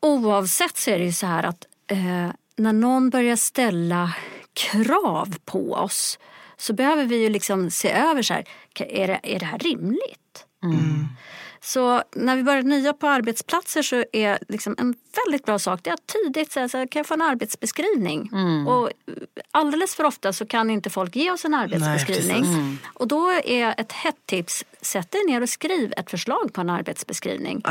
Oavsett 0.00 0.76
så 0.76 0.90
är 0.90 0.98
det 0.98 1.04
ju 1.04 1.12
så 1.12 1.26
här 1.26 1.42
att 1.42 1.66
eh, 1.86 2.30
när 2.56 2.72
någon 2.72 3.10
börjar 3.10 3.36
ställa 3.36 4.14
krav 4.52 5.34
på 5.44 5.72
oss 5.72 6.18
så 6.56 6.72
behöver 6.72 7.04
vi 7.04 7.22
ju 7.22 7.28
liksom 7.28 7.70
se 7.70 7.90
över 7.90 8.22
så 8.22 8.34
här, 8.34 8.44
är 8.78 9.06
det, 9.06 9.20
är 9.22 9.38
det 9.38 9.46
här 9.46 9.58
rimligt? 9.58 10.46
Mm. 10.62 11.08
Så 11.64 12.02
när 12.16 12.36
vi 12.36 12.42
börjar 12.42 12.62
nya 12.62 12.92
på 12.92 13.08
arbetsplatser 13.08 13.82
så 13.82 14.04
är 14.12 14.38
liksom 14.48 14.74
en 14.78 14.94
väldigt 15.26 15.44
bra 15.46 15.58
sak 15.58 15.80
det 15.82 15.90
är 15.90 15.94
att 15.94 16.06
tidigt 16.06 16.52
säga 16.52 16.68
så 16.68 16.78
här, 16.78 16.86
kan 16.86 17.00
jag 17.00 17.06
få 17.06 17.14
en 17.14 17.22
arbetsbeskrivning? 17.22 18.30
Och 18.68 18.90
alldeles 19.50 19.94
för 19.94 20.04
ofta 20.04 20.32
så 20.32 20.46
kan 20.46 20.70
inte 20.70 20.90
folk 20.90 21.16
ge 21.16 21.30
oss 21.30 21.44
en 21.44 21.54
arbetsbeskrivning. 21.54 22.44
och 22.94 23.08
då 23.08 23.30
är 23.44 23.74
ett 23.80 23.92
hett 23.92 24.26
tips, 24.26 24.64
sätt 24.80 25.10
dig 25.10 25.24
ner 25.26 25.40
och 25.40 25.48
skriv 25.48 25.92
ett 25.96 26.10
förslag 26.10 26.52
på 26.52 26.60
en 26.60 26.70
arbetsbeskrivning. 26.70 27.62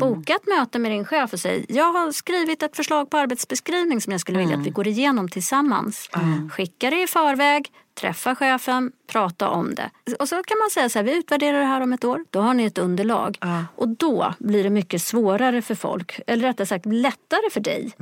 Boka 0.00 0.34
ett 0.34 0.46
möte 0.46 0.78
med 0.78 0.90
din 0.92 1.04
chef 1.04 1.32
och 1.32 1.40
säg, 1.40 1.66
jag 1.68 1.92
har 1.92 2.12
skrivit 2.12 2.62
ett 2.62 2.76
förslag 2.76 3.10
på 3.10 3.16
arbetsbeskrivning 3.16 4.00
som 4.00 4.10
jag 4.10 4.20
skulle 4.20 4.38
vilja 4.38 4.56
att 4.56 4.66
vi 4.66 4.70
går 4.70 4.86
igenom 4.86 5.28
tillsammans. 5.28 6.10
Skicka 6.52 6.90
det 6.90 7.02
i 7.02 7.06
förväg, 7.06 7.72
träffa 7.94 8.34
chefen, 8.34 8.92
prata 9.06 9.48
om 9.48 9.74
det. 9.74 9.90
Och 10.18 10.28
så 10.28 10.42
kan 10.42 10.58
man 10.58 10.70
säga 10.70 10.88
så 10.88 10.98
här, 10.98 11.04
vi 11.06 11.18
utvärderar 11.18 11.58
det 11.58 11.64
här 11.64 11.80
om 11.80 11.92
ett 11.92 12.04
år. 12.04 12.24
Då 12.30 12.40
har 12.40 12.54
ni 12.54 12.64
ett 12.64 12.78
underlag. 12.78 13.38
Och 13.76 13.88
då 13.88 14.34
blir 14.38 14.64
det 14.64 14.70
mycket 14.70 15.02
svårare 15.02 15.62
för 15.62 15.74
folk, 15.74 16.20
eller 16.26 16.48
rättare 16.48 16.66
sagt 16.66 16.86
lättare 16.86 17.50
för 17.50 17.60
dig. 17.60 17.92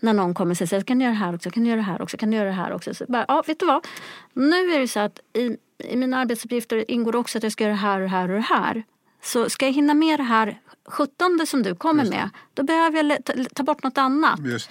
När 0.00 0.12
någon 0.12 0.34
kommer 0.34 0.50
och 0.50 0.68
säger, 0.68 0.82
kan 0.82 0.98
du 0.98 1.04
göra 1.04 1.14
det 1.14 1.18
här 1.18 1.34
också, 1.34 1.50
kan 1.50 1.62
du 1.62 1.68
göra 1.68 1.76
det 1.76 1.82
här 1.86 2.02
också, 2.02 2.16
kan 2.16 2.30
du 2.30 2.36
göra 2.36 2.48
det 2.48 2.54
här 2.54 2.72
också. 2.72 2.94
Så 2.94 3.04
bara, 3.08 3.24
ja, 3.28 3.42
vet 3.46 3.60
du 3.60 3.66
vad? 3.66 3.86
Nu 4.32 4.72
är 4.72 4.80
det 4.80 4.88
så 4.88 5.00
att 5.00 5.20
i, 5.32 5.56
i 5.78 5.96
mina 5.96 6.18
arbetsuppgifter 6.18 6.90
ingår 6.90 7.16
också 7.16 7.38
att 7.38 7.42
jag 7.42 7.52
ska 7.52 7.64
göra 7.64 7.72
det 7.72 7.78
här 7.78 8.00
och 8.00 8.02
det 8.02 8.08
här 8.08 8.28
och 8.28 8.34
det 8.34 8.40
här. 8.54 8.84
Så 9.22 9.50
ska 9.50 9.66
jag 9.66 9.72
hinna 9.72 9.94
med 9.94 10.18
det 10.18 10.22
här 10.22 10.60
17 10.88 11.46
som 11.46 11.62
du 11.62 11.74
kommer 11.74 12.04
med, 12.04 12.30
då 12.54 12.62
behöver 12.62 13.04
jag 13.04 13.18
ta, 13.54 13.62
bort 13.62 13.82
något 13.82 13.98
annat. 13.98 14.40
Just 14.44 14.70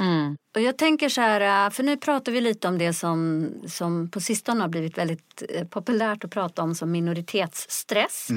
Och 0.56 0.62
jag 0.62 0.78
tänker 0.78 1.10
så 1.10 1.22
här, 1.22 1.66
äh, 1.66 1.72
för 1.72 1.84
nu 1.84 1.98
pratar 1.98 2.32
vi 2.32 2.42
lite 2.42 2.68
om 2.68 2.78
det 2.78 2.94
som, 2.94 3.48
som 3.68 4.10
på 4.10 4.20
sistone 4.20 4.62
har 4.62 4.68
blivit 4.68 4.98
väldigt 4.98 5.44
eh, 5.50 5.68
populärt 5.68 6.24
att 6.24 6.32
prata 6.32 6.64
om 6.64 6.76
som 6.76 6.92
minoritetsstress. 6.92 8.28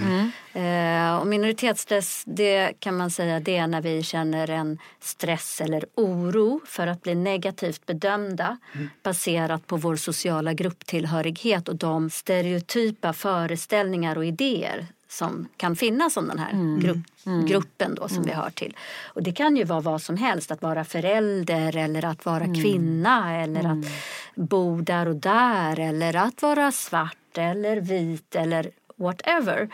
Eh, 0.53 1.17
och 1.17 1.27
minoritetsstress, 1.27 2.23
det 2.27 2.73
kan 2.81 2.97
man 2.97 3.11
säga, 3.11 3.41
det 3.41 3.57
är 3.57 3.67
när 3.67 3.83
vi 3.83 4.03
känner 4.03 4.51
en 4.51 4.79
stress 5.01 5.61
eller 5.61 5.85
oro 5.95 6.61
för 6.67 6.87
att 6.87 7.03
bli 7.03 7.15
negativt 7.15 7.87
bedömda 7.87 8.59
baserat 9.03 9.67
på 9.67 9.77
vår 9.77 9.97
sociala 9.97 10.53
grupptillhörighet 10.53 11.69
och 11.69 11.77
de 11.77 12.11
stereotypa 12.11 13.13
föreställningar 13.13 14.19
och 14.19 14.25
idéer 14.25 14.87
som 15.09 15.49
kan 15.57 15.77
finnas 15.77 16.17
om 16.17 16.29
den 16.29 16.39
här 16.39 16.81
grupp, 16.81 17.07
gruppen 17.49 17.95
då 17.95 18.09
som 18.09 18.23
vi 18.23 18.33
hör 18.33 18.51
till. 18.51 18.77
Och 19.05 19.23
det 19.23 19.33
kan 19.33 19.57
ju 19.57 19.65
vara 19.65 19.81
vad 19.81 20.03
som 20.03 20.17
helst, 20.17 20.51
att 20.51 20.63
vara 20.63 20.85
förälder 20.85 21.77
eller 21.77 22.05
att 22.05 22.25
vara 22.25 22.45
kvinna 22.45 23.37
eller 23.37 23.65
att 23.73 23.87
bo 24.35 24.81
där 24.81 25.09
och 25.09 25.17
där 25.17 25.81
eller 25.81 26.17
att 26.17 26.43
vara 26.43 26.73
svart 26.73 27.39
eller 27.39 27.77
vit 27.77 28.35
eller 28.35 28.71
whatever. 28.97 29.69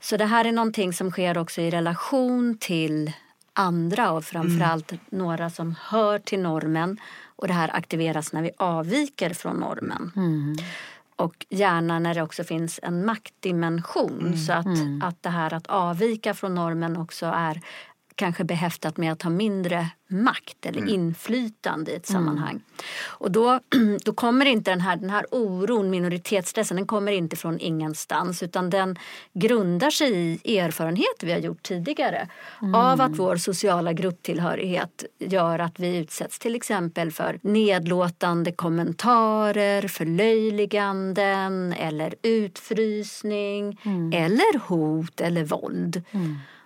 Så 0.00 0.16
det 0.16 0.24
här 0.26 0.44
är 0.44 0.52
någonting 0.52 0.92
som 0.92 1.10
sker 1.10 1.38
också 1.38 1.60
i 1.60 1.70
relation 1.70 2.58
till 2.60 3.12
andra 3.52 4.10
och 4.12 4.24
framförallt 4.24 4.92
några 5.10 5.50
som 5.50 5.74
hör 5.80 6.18
till 6.18 6.40
normen. 6.40 7.00
Och 7.36 7.48
det 7.48 7.54
här 7.54 7.76
aktiveras 7.76 8.32
när 8.32 8.42
vi 8.42 8.50
avviker 8.56 9.34
från 9.34 9.56
normen. 9.56 10.12
Och 11.16 11.46
gärna 11.48 11.98
när 11.98 12.14
det 12.14 12.22
också 12.22 12.44
finns 12.44 12.80
en 12.82 13.06
maktdimension. 13.06 14.36
Så 14.36 14.52
att, 14.52 14.66
att 15.02 15.22
det 15.22 15.30
här 15.30 15.54
att 15.54 15.66
avvika 15.66 16.34
från 16.34 16.54
normen 16.54 16.96
också 16.96 17.26
är 17.26 17.60
kanske 18.14 18.44
behäftat 18.44 18.96
med 18.96 19.12
att 19.12 19.22
ha 19.22 19.30
mindre 19.30 19.90
makt 20.12 20.66
eller 20.66 20.88
inflytande 20.88 21.92
i 21.92 21.94
ett 21.94 22.06
sammanhang. 22.06 22.60
Och 23.06 23.30
då, 23.30 23.60
då 24.04 24.12
kommer 24.12 24.46
inte 24.46 24.70
den 24.70 24.80
här, 24.80 24.96
den 24.96 25.10
här 25.10 25.26
oron, 25.30 25.90
minoritetsstressen, 25.90 26.76
den 26.76 26.86
kommer 26.86 27.12
inte 27.12 27.36
från 27.36 27.60
ingenstans 27.60 28.42
utan 28.42 28.70
den 28.70 28.98
grundar 29.32 29.90
sig 29.90 30.40
i 30.44 30.58
erfarenheter 30.58 31.26
vi 31.26 31.32
har 31.32 31.38
gjort 31.38 31.62
tidigare 31.62 32.28
av 32.74 33.00
att 33.00 33.18
vår 33.18 33.36
sociala 33.36 33.92
grupptillhörighet 33.92 35.04
gör 35.18 35.58
att 35.58 35.80
vi 35.80 35.96
utsätts 35.96 36.38
till 36.38 36.54
exempel 36.54 37.10
för 37.10 37.38
nedlåtande 37.42 38.52
kommentarer, 38.52 39.88
förlöjliganden 39.88 41.72
eller 41.72 42.14
utfrysning 42.22 43.80
eller 44.14 44.58
hot 44.58 45.20
eller 45.20 45.44
våld. 45.44 46.02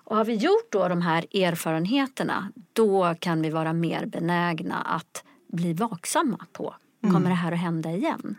Och 0.06 0.16
har 0.16 0.24
vi 0.24 0.34
gjort 0.34 0.72
då 0.72 0.88
de 0.88 1.02
här 1.02 1.36
erfarenheterna 1.36 2.52
då 2.72 3.14
kan 3.20 3.42
vi 3.42 3.50
vara 3.50 3.72
mer 3.72 4.06
benägna 4.06 4.76
att 4.76 5.24
bli 5.52 5.72
vaksamma 5.72 6.46
på 6.52 6.74
kommer 7.12 7.28
det 7.30 7.36
här 7.36 7.52
att 7.52 7.58
hända 7.58 7.90
igen. 7.90 8.36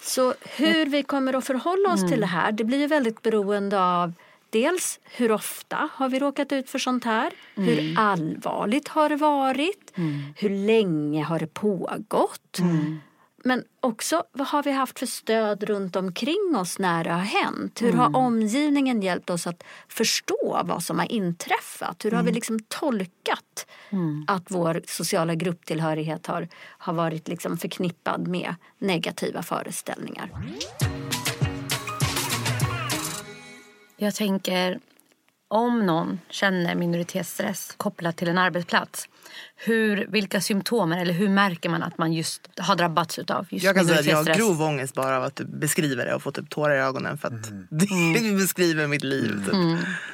Så 0.00 0.34
hur 0.56 0.86
vi 0.86 1.02
kommer 1.02 1.34
att 1.34 1.44
förhålla 1.44 1.92
oss 1.92 2.08
till 2.10 2.20
det 2.20 2.26
här 2.26 2.52
det 2.52 2.64
blir 2.64 2.78
ju 2.78 2.86
väldigt 2.86 3.22
beroende 3.22 3.84
av 3.84 4.12
dels 4.50 5.00
hur 5.04 5.32
ofta 5.32 5.88
har 5.92 6.08
vi 6.08 6.18
råkat 6.18 6.52
ut 6.52 6.70
för 6.70 6.78
sånt 6.78 7.04
här? 7.04 7.32
Hur 7.54 7.98
allvarligt 7.98 8.88
har 8.88 9.08
det 9.08 9.16
varit? 9.16 9.92
Hur 10.36 10.50
länge 10.50 11.24
har 11.24 11.38
det 11.38 11.46
pågått? 11.54 12.58
Men 13.44 13.64
också 13.80 14.24
vad 14.32 14.46
har 14.46 14.62
vi 14.62 14.70
haft 14.70 14.98
för 14.98 15.06
stöd 15.06 15.62
runt 15.62 15.96
omkring 15.96 16.56
oss 16.56 16.78
när 16.78 17.04
det 17.04 17.10
har 17.10 17.18
hänt? 17.18 17.82
Hur 17.82 17.92
har 17.92 18.16
omgivningen 18.16 19.02
hjälpt 19.02 19.30
oss 19.30 19.46
att 19.46 19.64
förstå 19.88 20.60
vad 20.64 20.82
som 20.82 20.98
har 20.98 21.12
inträffat? 21.12 22.04
Hur 22.04 22.10
har 22.10 22.22
vi 22.22 22.32
liksom 22.32 22.58
tolkat 22.68 23.66
att 24.26 24.50
vår 24.50 24.82
sociala 24.86 25.34
grupptillhörighet 25.34 26.26
har, 26.26 26.48
har 26.54 26.92
varit 26.92 27.28
liksom 27.28 27.56
förknippad 27.56 28.28
med 28.28 28.54
negativa 28.78 29.42
föreställningar? 29.42 30.30
Jag 33.96 34.14
tänker 34.14 34.80
om 35.50 35.86
någon 35.86 36.20
känner 36.28 36.74
minoritetsstress 36.74 37.74
kopplat 37.76 38.16
till 38.16 38.28
en 38.28 38.38
arbetsplats. 38.38 39.08
Hur, 39.56 40.06
vilka 40.10 40.40
symptom 40.40 40.92
eller 40.92 41.14
hur 41.14 41.28
märker 41.28 41.68
man 41.68 41.82
att 41.82 41.98
man 41.98 42.12
just 42.12 42.50
har 42.58 42.76
drabbats 42.76 43.18
utav 43.18 43.46
just 43.50 43.64
Jag 43.64 43.76
kan 43.76 43.86
säga 43.86 44.00
att 44.00 44.06
jag 44.06 44.16
har 44.16 44.34
grov 44.34 44.62
ångest 44.62 44.94
bara 44.94 45.16
av 45.16 45.24
att 45.24 45.36
du 45.36 45.44
beskriver 45.44 46.06
det 46.06 46.14
och 46.14 46.22
får 46.22 46.32
typ 46.32 46.50
tårar 46.50 46.74
i 46.74 46.78
ögonen 46.78 47.18
för 47.18 47.28
att 47.28 47.42
det 47.70 48.36
beskriver 48.36 48.86
mitt 48.86 49.04
liv. 49.04 49.44
Typ. 49.44 49.54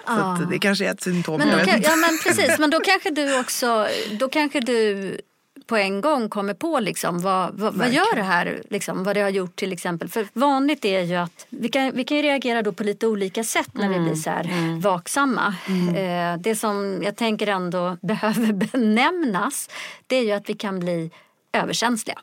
Så 0.06 0.12
att 0.12 0.50
det 0.50 0.58
kanske 0.58 0.86
är 0.86 0.90
ett 0.90 1.02
symptom. 1.02 1.38
Men 1.38 1.48
jag 1.48 1.58
då, 1.58 1.60
vet 1.60 1.68
kan, 1.68 1.76
inte. 1.76 1.90
ja, 1.90 1.96
men 1.96 2.18
precis, 2.24 2.58
men 2.58 2.70
då 2.70 2.80
kanske 2.80 3.10
du 3.10 3.40
också 3.40 3.88
då 4.20 4.28
kanske 4.28 4.60
du 4.60 5.20
på 5.66 5.76
en 5.76 6.00
gång 6.00 6.28
kommer 6.28 6.54
på 6.54 6.80
liksom 6.80 7.20
vad, 7.20 7.54
vad, 7.54 7.74
vad 7.74 7.90
gör 7.90 8.16
det 8.16 8.22
här, 8.22 8.62
liksom, 8.70 9.04
vad 9.04 9.16
det 9.16 9.20
har 9.20 9.30
gjort 9.30 9.56
till 9.56 9.72
exempel. 9.72 10.08
För 10.08 10.28
vanligt 10.32 10.84
är 10.84 11.00
ju 11.00 11.14
att 11.14 11.46
vi 11.48 11.68
kan, 11.68 11.92
vi 11.94 12.04
kan 12.04 12.16
ju 12.16 12.22
reagera 12.22 12.62
då 12.62 12.72
på 12.72 12.84
lite 12.84 13.06
olika 13.06 13.44
sätt 13.44 13.70
när 13.72 13.88
vi 13.88 13.98
blir 14.00 14.14
så 14.14 14.30
här 14.30 14.80
vaksamma. 14.80 15.54
Eh, 15.96 16.40
det 16.40 16.56
som 16.56 17.02
jag 17.02 17.16
tänker 17.16 17.46
ändå 17.46 17.96
behöver 18.02 18.52
benämnas 18.52 19.70
det 20.06 20.16
är 20.16 20.22
ju 20.22 20.32
att 20.32 20.48
vi 20.48 20.54
kan 20.54 20.80
bli 20.80 21.10
överkänsliga. 21.52 22.18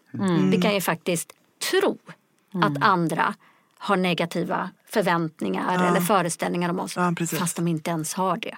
Vi 0.51 0.62
kan 0.62 0.73
ju 0.73 0.81
faktiskt 0.81 1.33
tro 1.71 1.97
att 2.63 2.83
andra 2.83 3.33
har 3.77 3.97
negativa 3.97 4.69
förväntningar 4.89 5.88
eller 5.88 6.01
föreställningar 6.01 6.69
om 6.69 6.79
oss 6.79 6.95
Ja, 6.95 7.15
fast 7.39 7.55
de 7.55 7.67
inte 7.67 7.89
ens 7.91 8.13
har 8.13 8.38
det. 8.38 8.57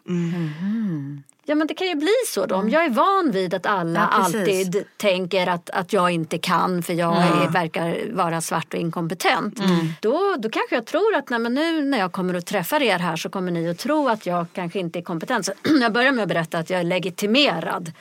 Ja 1.48 1.56
men 1.56 1.68
det 1.68 1.74
kan 1.74 1.88
ju 1.88 1.96
bli 1.96 2.14
så 2.28 2.46
då. 2.46 2.56
Om 2.56 2.70
jag 2.70 2.86
är 2.86 2.90
van 2.90 3.32
vid 3.32 3.54
att 3.54 3.66
alla 3.66 4.00
Ja, 4.00 4.08
alltid 4.24 4.86
tänker 4.98 5.48
att, 5.48 5.70
att 5.70 5.94
jag 5.94 6.12
inte 6.12 6.38
kan 6.38 6.84
för 6.84 6.94
jag 6.94 7.18
är, 7.18 7.50
verkar 7.52 8.14
vara 8.14 8.42
svart 8.42 8.74
och 8.74 8.80
inkompetent. 8.80 9.60
Då, 10.02 10.36
då 10.40 10.50
kanske 10.50 10.76
jag 10.76 10.86
tror 10.86 11.16
att 11.16 11.30
nej, 11.30 11.40
men 11.40 11.54
nu 11.54 11.86
när 11.86 11.98
jag 11.98 12.12
kommer 12.12 12.34
att 12.34 12.46
träffa 12.46 12.80
er 12.84 13.00
här 13.00 13.16
så 13.16 13.30
kommer 13.30 13.52
ni 13.52 13.70
att 13.70 13.78
tro 13.78 14.08
att 14.10 14.26
jag 14.26 14.46
kanske 14.54 14.80
inte 14.80 15.00
är 15.00 15.04
kompetent. 15.04 15.46
Så 15.46 15.52
jag 15.82 15.94
börjar 15.94 16.12
med 16.12 16.24
att 16.24 16.30
berätta 16.30 16.58
att 16.58 16.70
jag 16.70 16.80
är 16.80 16.84
legitimerad 16.84 17.92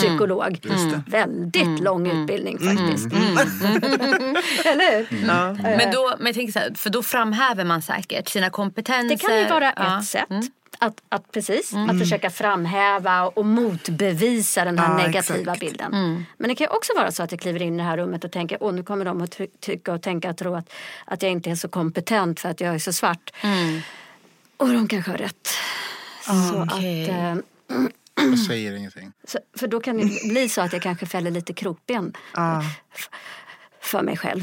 psykolog. 0.00 0.58
Väldigt 1.06 1.80
lång 1.80 2.06
utbildning 2.22 2.58
faktiskt. 2.58 3.06
Eller 4.64 4.96
hur? 4.96 5.26
Men 5.76 5.90
då, 5.92 6.14
men 6.18 6.26
jag 6.26 6.34
tänker 6.34 6.52
så 6.52 6.58
här, 6.58 6.74
för 6.74 6.90
då 6.90 7.02
framhäver 7.02 7.64
man 7.64 7.82
säkert 7.82 8.28
sina 8.28 8.50
kompetenser. 8.50 9.08
Det 9.08 9.16
kan 9.16 9.38
ju 9.38 9.46
vara 9.48 9.72
Ja. 9.76 9.98
ett 9.98 10.04
sätt. 10.04 10.28
Att, 10.78 11.02
att 11.08 11.32
precis, 11.32 11.72
att 11.90 11.98
försöka 11.98 12.30
framhäva 12.30 13.22
och 13.26 13.44
motbevisa 13.46 14.64
den 14.64 14.78
här 14.78 14.88
Ja, 15.00 15.06
negativa 15.06 15.38
exakt. 15.52 15.60
bilden. 15.60 16.24
Men 16.38 16.48
det 16.48 16.54
kan 16.54 16.68
också 16.70 16.92
vara 16.96 17.12
så 17.12 17.22
att 17.22 17.32
jag 17.32 17.40
kliver 17.40 17.62
in 17.62 17.74
i 17.74 17.76
det 17.76 17.82
här 17.82 17.96
rummet 17.96 18.24
och 18.24 18.32
tänker 18.32 18.58
åh 18.60 18.72
nu 18.72 18.82
kommer 18.82 19.04
de 19.04 19.22
att 19.22 19.30
ty- 19.38 19.46
tycka 19.60 19.92
och 19.92 20.02
tänka 20.02 20.30
och 20.30 20.36
tro 20.36 20.54
att, 20.54 20.72
att 21.04 21.22
jag 21.22 21.32
inte 21.32 21.50
är 21.50 21.54
så 21.54 21.68
kompetent 21.68 22.40
för 22.40 22.48
att 22.48 22.60
jag 22.60 22.74
är 22.74 22.78
så 22.78 22.92
svart. 22.92 23.30
Och 24.56 24.68
de 24.68 24.88
kanske 24.88 25.10
har 25.10 25.18
rätt. 25.18 25.48
Så 26.22 26.62
Okej. 26.62 27.10
att, 27.10 27.10
eh, 27.10 27.36
Jag 28.16 28.38
säger 28.38 28.72
ingenting. 28.76 29.12
så, 29.28 29.38
för 29.58 29.66
då 29.68 29.80
kan 29.80 29.96
det 29.98 30.28
bli 30.28 30.48
så 30.48 30.60
att 30.60 30.72
jag 30.72 30.82
kanske 30.82 31.06
fäller 31.06 31.30
lite 31.30 31.52
krokben 31.52 32.12
f- 32.94 33.08
för 33.80 34.02
mig 34.02 34.16
själv. 34.16 34.42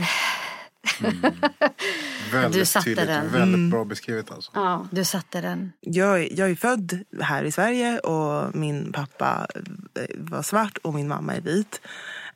Väldigt 2.31 2.67
satte 2.67 2.83
tydligt. 2.85 3.07
den. 3.07 3.31
Väldigt 3.31 3.71
bra 3.71 3.85
beskrivet 3.85 4.31
alltså. 4.31 4.51
Ja. 4.55 4.87
Du 4.91 5.03
satte 5.05 5.41
den. 5.41 5.71
jag, 5.79 6.19
är- 6.23 6.39
jag 6.39 6.49
är 6.51 6.55
född 6.55 6.99
här 7.21 7.43
i 7.43 7.51
Sverige 7.51 7.99
och 7.99 8.55
min 8.55 8.91
pappa 8.91 9.47
eh, 9.95 10.05
var 10.17 10.41
svart 10.43 10.77
och 10.77 10.93
min 10.93 11.07
mamma 11.07 11.35
är 11.35 11.41
vit. 11.41 11.81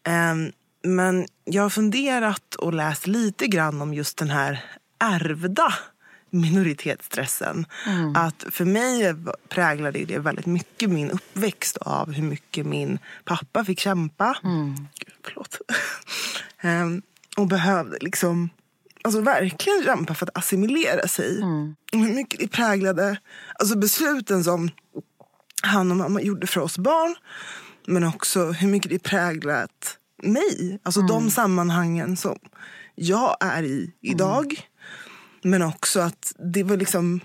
Ehm, 0.04 0.52
Men 0.84 1.26
jag 1.44 1.62
har 1.64 1.70
funderat 1.70 2.56
och 2.56 2.74
läst 2.74 3.08
lite 3.08 3.48
grann 3.48 3.82
om 3.82 3.94
just 3.94 4.18
den 4.18 4.30
här 4.30 4.64
ärvda 5.00 5.74
minoritetsstressen. 6.30 7.66
Att 8.16 8.46
för 8.52 8.66
mig 8.66 9.16
präglade 9.50 10.06
det 10.06 10.20
väldigt 10.20 10.46
mycket 10.46 10.90
min 10.90 11.12
uppväxt 11.12 11.78
av 11.78 12.12
hur 12.12 12.24
mycket 12.24 12.66
min 12.66 13.00
pappa 13.26 13.66
fick 13.66 13.80
kämpa. 13.80 14.38
Gud, 15.00 15.14
förlåt. 15.24 15.58
Ehm, 16.62 17.02
och 17.36 17.48
behövde 17.48 17.98
liksom 18.02 18.50
alltså 19.02 19.22
verkligen 19.22 19.84
kämpa 19.84 20.14
för 20.14 20.26
att 20.26 20.38
assimilera 20.38 21.08
sig. 21.08 21.44
Och 21.94 22.00
hur 22.00 22.16
mycket 22.16 22.40
det 22.40 22.48
präglade 22.48 23.18
alltså 23.60 23.78
besluten 23.78 24.44
som 24.44 24.70
han 25.64 25.92
och 25.92 25.98
mamma 25.98 26.22
gjorde 26.22 26.48
för 26.48 26.62
oss 26.62 26.78
barn. 26.78 27.16
Men 27.88 28.04
också 28.04 28.46
hur 28.46 28.68
mycket 28.68 28.92
det 28.92 29.00
präglat 29.00 29.98
mig. 30.24 30.80
Alltså 30.84 31.02
de 31.02 31.30
sammanhangen 31.32 32.18
som 32.18 32.40
jag 32.96 33.38
är 33.40 33.64
i 33.64 33.92
idag. 34.02 34.68
Men 35.44 35.62
också 35.62 36.00
att 36.00 36.34
det 36.54 36.64
var 36.64 36.78
liksom 36.78 37.20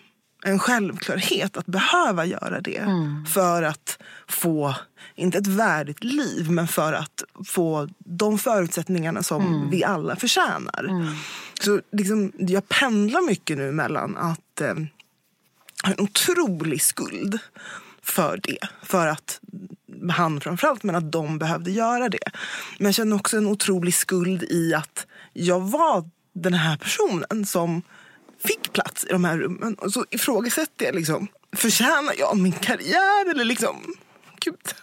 en 0.45 0.59
självklarhet 0.59 1.57
att 1.57 1.67
behöva 1.67 2.25
göra 2.25 2.61
det. 2.61 2.85
För 3.29 3.63
att 3.63 3.99
få, 4.29 4.75
inte 5.15 5.39
ett 5.39 5.47
värdigt 5.47 6.05
liv, 6.05 6.51
men 6.51 6.69
för 6.69 6.93
att 6.93 7.25
få 7.47 7.89
de 7.99 8.39
förutsättningarna 8.39 9.23
som 9.23 9.71
vi 9.71 9.85
alla 9.85 10.17
förtjänar. 10.17 11.15
Så 11.61 11.81
liksom, 11.93 12.33
jag 12.39 12.69
pendlar 12.69 13.27
mycket 13.27 13.59
nu 13.59 13.73
mellan 13.73 14.17
att 14.17 14.61
eh, 14.61 14.75
ha 15.85 15.93
en 15.93 16.01
otrolig 16.01 16.83
skuld 16.83 17.39
för 18.03 18.41
det. 18.43 18.59
För 18.83 19.07
att 19.07 19.41
han 20.13 20.41
framförallt, 20.41 20.83
men 20.83 20.95
att 20.95 21.13
de 21.13 21.39
behövde 21.39 21.71
göra 21.71 22.09
det. 22.09 22.31
Men 22.79 22.87
jag 22.87 22.95
känner 22.95 23.17
också 23.17 23.37
en 23.37 23.47
otrolig 23.47 23.95
skuld 23.95 24.43
i 24.43 24.75
att 24.75 25.07
jag 25.33 25.61
var 25.61 26.11
den 26.33 26.55
här 26.55 26.77
personen 26.77 27.47
som 27.47 27.83
fick 28.45 28.73
plats 28.73 29.05
i 29.05 29.09
de 29.09 29.25
här 29.25 29.39
rummen. 29.39 29.75
Och 29.75 29.93
så 29.93 30.05
ifrågasätter 30.11 30.87
jag 30.87 30.95
liksom, 30.95 31.29
förtjänar 31.57 32.15
jag 32.19 32.39
min 32.39 32.53
karriär 32.53 33.31
eller 33.31 33.45
liksom, 33.45 33.95
gud. 34.41 34.75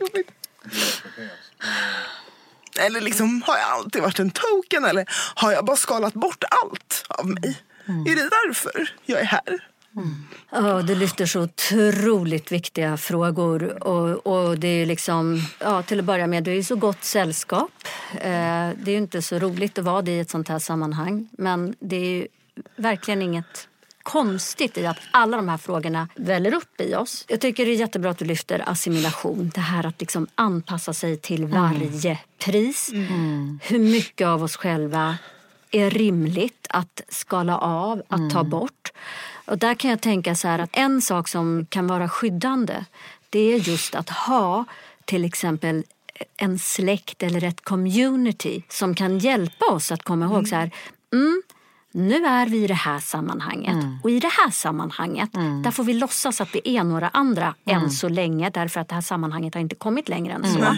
Jobbigt. 0.00 0.30
Eller 2.78 3.00
liksom, 3.00 3.42
har 3.42 3.56
jag 3.56 3.68
alltid 3.68 4.02
varit 4.02 4.18
en 4.18 4.30
token 4.30 4.84
eller 4.84 5.06
har 5.34 5.52
jag 5.52 5.64
bara 5.64 5.76
skalat 5.76 6.14
bort 6.14 6.44
allt 6.50 7.04
av 7.08 7.28
mig? 7.28 7.62
Är 7.86 8.16
det 8.16 8.28
därför 8.28 8.94
jag 9.06 9.20
är 9.20 9.24
här? 9.24 9.68
Ja, 10.50 10.82
du 10.82 10.94
lyfter 10.94 11.26
så 11.26 11.40
otroligt 11.40 12.52
viktiga 12.52 12.96
frågor. 12.96 13.86
Och, 13.86 14.26
och 14.26 14.58
det 14.58 14.68
är 14.68 14.86
liksom, 14.86 15.40
ja, 15.58 15.82
till 15.82 15.98
att 15.98 16.04
börja 16.04 16.26
med, 16.26 16.44
du 16.44 16.50
är 16.50 16.56
i 16.56 16.64
så 16.64 16.76
gott 16.76 17.04
sällskap. 17.04 17.70
Eh, 18.14 18.70
det 18.76 18.86
är 18.86 18.90
ju 18.90 18.96
inte 18.96 19.22
så 19.22 19.38
roligt 19.38 19.78
att 19.78 19.84
vara 19.84 20.02
det 20.02 20.10
i 20.10 20.20
ett 20.20 20.30
sånt 20.30 20.48
här 20.48 20.58
sammanhang. 20.58 21.28
Men 21.32 21.74
det 21.80 21.96
är 21.96 22.10
ju 22.10 22.26
verkligen 22.76 23.22
inget 23.22 23.68
konstigt 24.02 24.78
i 24.78 24.86
att 24.86 24.98
alla 25.10 25.36
de 25.36 25.48
här 25.48 25.56
frågorna 25.56 26.08
väller 26.14 26.54
upp 26.54 26.80
i 26.80 26.94
oss. 26.94 27.24
Jag 27.28 27.40
tycker 27.40 27.66
det 27.66 27.72
är 27.72 27.76
jättebra 27.76 28.10
att 28.10 28.18
du 28.18 28.24
lyfter 28.24 28.68
assimilation. 28.68 29.50
Det 29.54 29.60
här 29.60 29.86
att 29.86 30.00
liksom 30.00 30.26
anpassa 30.34 30.92
sig 30.92 31.16
till 31.16 31.46
varje 31.46 32.18
pris. 32.38 32.90
Hur 33.62 33.78
mycket 33.78 34.26
av 34.26 34.42
oss 34.42 34.56
själva 34.56 35.18
är 35.70 35.90
rimligt 35.90 36.66
att 36.68 37.00
skala 37.08 37.58
av, 37.58 38.02
att 38.08 38.30
ta 38.30 38.44
bort. 38.44 38.92
Och 39.44 39.58
där 39.58 39.74
kan 39.74 39.90
jag 39.90 40.00
tänka 40.00 40.34
så 40.34 40.48
här 40.48 40.58
att 40.58 40.70
en 40.72 41.02
sak 41.02 41.28
som 41.28 41.66
kan 41.68 41.86
vara 41.86 42.08
skyddande 42.08 42.84
det 43.30 43.40
är 43.40 43.58
just 43.58 43.94
att 43.94 44.10
ha 44.10 44.64
till 45.04 45.24
exempel 45.24 45.84
en 46.36 46.58
släkt 46.58 47.22
eller 47.22 47.44
ett 47.44 47.60
community 47.60 48.62
som 48.68 48.94
kan 48.94 49.18
hjälpa 49.18 49.64
oss 49.66 49.92
att 49.92 50.02
komma 50.02 50.24
ihåg 50.24 50.48
så 50.48 50.54
här 50.54 50.70
mm, 51.12 51.42
nu 51.92 52.26
är 52.26 52.46
vi 52.46 52.64
i 52.64 52.66
det 52.66 52.74
här 52.74 52.98
sammanhanget. 52.98 53.76
Och 54.02 54.10
i 54.10 54.20
det 54.20 54.30
här 54.42 54.50
sammanhanget 54.50 55.30
där 55.64 55.70
får 55.70 55.84
vi 55.84 55.92
låtsas 55.94 56.40
att 56.40 56.54
vi 56.54 56.76
är 56.76 56.84
några 56.84 57.08
andra 57.08 57.54
än 57.66 57.90
så 57.90 58.08
länge 58.08 58.50
därför 58.50 58.80
att 58.80 58.88
det 58.88 58.94
här 58.94 59.02
sammanhanget 59.02 59.54
har 59.54 59.60
inte 59.60 59.74
kommit 59.74 60.08
längre 60.08 60.32
än 60.32 60.44
så. 60.52 60.76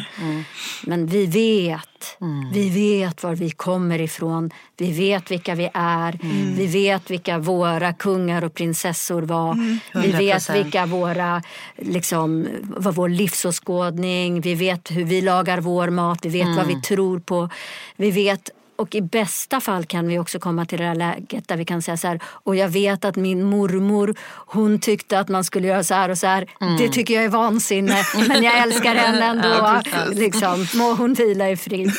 Men 0.83 1.07
vi 1.07 1.27
vet, 1.27 2.17
vi 2.53 2.71
vet 2.71 3.23
var 3.23 3.35
vi 3.35 3.51
kommer 3.51 4.01
ifrån, 4.01 4.51
vi 4.77 4.93
vet 4.93 5.31
vilka 5.31 5.55
vi 5.55 5.71
är, 5.75 6.19
vi 6.57 6.67
vet 6.67 7.11
vilka 7.11 7.39
våra 7.39 7.93
kungar 7.93 8.45
och 8.45 8.55
prinsessor 8.55 9.23
var, 9.23 9.79
vi 10.03 10.13
vet 10.13 10.43
100%. 10.43 10.53
vilka 10.53 10.87
våra, 10.87 11.43
liksom, 11.77 12.47
vad 12.63 12.95
vår 12.95 13.09
livsåskådning, 13.09 14.41
vi 14.41 14.55
vet 14.55 14.91
hur 14.91 15.05
vi 15.05 15.21
lagar 15.21 15.61
vår 15.61 15.91
mat, 15.91 16.19
vi 16.25 16.29
vet 16.29 16.57
vad 16.57 16.67
vi 16.67 16.81
tror 16.81 17.19
på, 17.21 17.49
vi 17.97 18.11
vet 18.11 18.51
och 18.77 18.95
i 18.95 19.01
bästa 19.01 19.61
fall 19.61 19.85
kan 19.85 20.07
vi 20.09 20.19
också 20.19 20.39
komma 20.39 20.65
till 20.67 20.79
det 20.79 20.85
här 20.85 20.95
läget 20.95 21.49
där 21.49 21.57
vi 21.57 21.65
kan 21.65 21.83
säga 21.83 21.97
så 21.97 22.09
här, 22.09 22.21
och 22.25 22.57
jag 22.57 22.69
vet 22.69 23.05
att 23.05 23.17
min 23.17 23.43
mormor, 23.43 24.15
hon 24.47 24.79
tyckte 24.79 25.19
att 25.19 25.29
man 25.29 25.45
skulle 25.45 25.69
göra 25.69 25.85
så 25.85 25.95
här 25.95 26.09
och 26.09 26.19
så 26.19 26.27
här. 26.27 26.51
Det 26.79 26.89
tycker 26.89 27.15
jag 27.15 27.25
är 27.25 27.29
vansinne, 27.29 28.03
men 28.29 28.43
jag 28.43 28.59
älskar 28.59 28.95
henne 28.95 29.25
ändå. 29.25 29.81
liksom, 30.13 30.67
må 30.75 30.95
hon 30.95 31.15
vila 31.15 31.51
i 31.51 31.57
frid. 31.57 31.93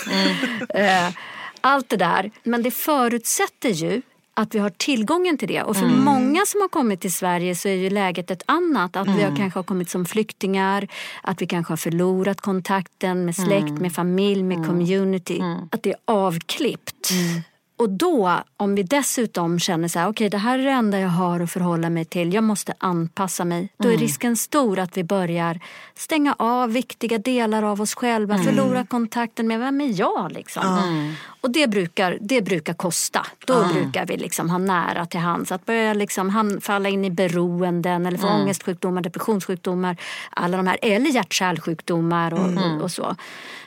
Eh, 0.69 1.09
allt 1.61 1.89
det 1.89 1.97
där. 1.97 2.31
Men 2.43 2.63
det 2.63 2.71
förutsätter 2.71 3.69
ju 3.69 4.01
att 4.37 4.55
vi 4.55 4.59
har 4.59 4.69
tillgången 4.69 5.37
till 5.37 5.47
det. 5.47 5.61
Och 5.63 5.77
för 5.77 5.85
många 5.85 6.45
som 6.45 6.61
har 6.61 6.67
kommit 6.67 7.01
till 7.01 7.13
Sverige 7.13 7.55
så 7.55 7.67
är 7.67 7.73
ju 7.73 7.89
läget 7.89 8.31
ett 8.31 8.43
annat. 8.45 8.95
Att 8.95 9.07
vi 9.07 9.23
har 9.23 9.35
kanske 9.35 9.59
har 9.59 9.63
kommit 9.63 9.89
som 9.89 10.05
flyktingar, 10.05 10.87
att 11.21 11.41
vi 11.41 11.47
kanske 11.47 11.71
har 11.71 11.77
förlorat 11.77 12.41
kontakten 12.41 13.25
med 13.25 13.35
släkt, 13.35 13.71
med 13.71 13.93
familj, 13.93 14.43
med 14.43 14.65
community. 14.67 15.41
Att 15.71 15.83
det 15.83 15.89
är 15.89 15.97
avklippt. 16.05 17.11
Och 17.77 17.89
då, 17.89 18.41
om 18.57 18.75
vi 18.75 18.83
dessutom 18.83 19.59
känner 19.59 19.87
så 19.87 19.99
här, 19.99 20.07
okej 20.07 20.29
det 20.29 20.37
här 20.37 20.59
är 20.59 20.63
det 20.63 20.71
enda 20.71 20.99
jag 20.99 21.09
har 21.09 21.39
att 21.39 21.51
förhålla 21.51 21.89
mig 21.89 22.05
till, 22.05 22.33
jag 22.33 22.43
måste 22.43 22.73
anpassa 22.77 23.45
mig. 23.45 23.69
Då 23.77 23.89
är 23.89 23.97
risken 23.97 24.37
stor 24.37 24.79
att 24.79 24.97
vi 24.97 25.03
börjar 25.03 25.59
stänga 25.95 26.35
av 26.39 26.71
viktiga 26.71 27.17
delar 27.17 27.63
av 27.63 27.81
oss 27.81 27.95
själva, 27.95 28.37
förlora 28.37 28.85
kontakten 28.85 29.47
med 29.47 29.59
vem 29.59 29.81
är 29.81 29.99
jag 29.99 30.31
liksom. 30.31 30.63
Och 31.41 31.51
det 31.51 31.67
brukar, 31.67 32.17
det 32.21 32.41
brukar 32.41 32.73
kosta. 32.73 33.25
Då 33.45 33.67
brukar 33.73 34.05
vi 34.05 34.17
liksom 34.17 34.49
ha 34.49 34.57
nära 34.57 35.05
till 35.05 35.19
hands. 35.19 35.51
Att 35.51 35.65
börja 35.65 35.93
liksom 35.93 36.59
falla 36.61 36.89
in 36.89 37.05
i 37.05 37.09
beroenden 37.09 38.05
eller 38.05 38.17
få 38.17 38.27
ångestsjukdomar, 38.27 39.01
depressionssjukdomar, 39.01 39.97
alla 40.29 40.57
de 40.57 40.67
här, 40.67 40.77
eller 40.81 41.09
hjärt-kärlsjukdomar 41.09 42.33
och, 42.33 42.83
och 42.83 42.91
så. 42.91 43.15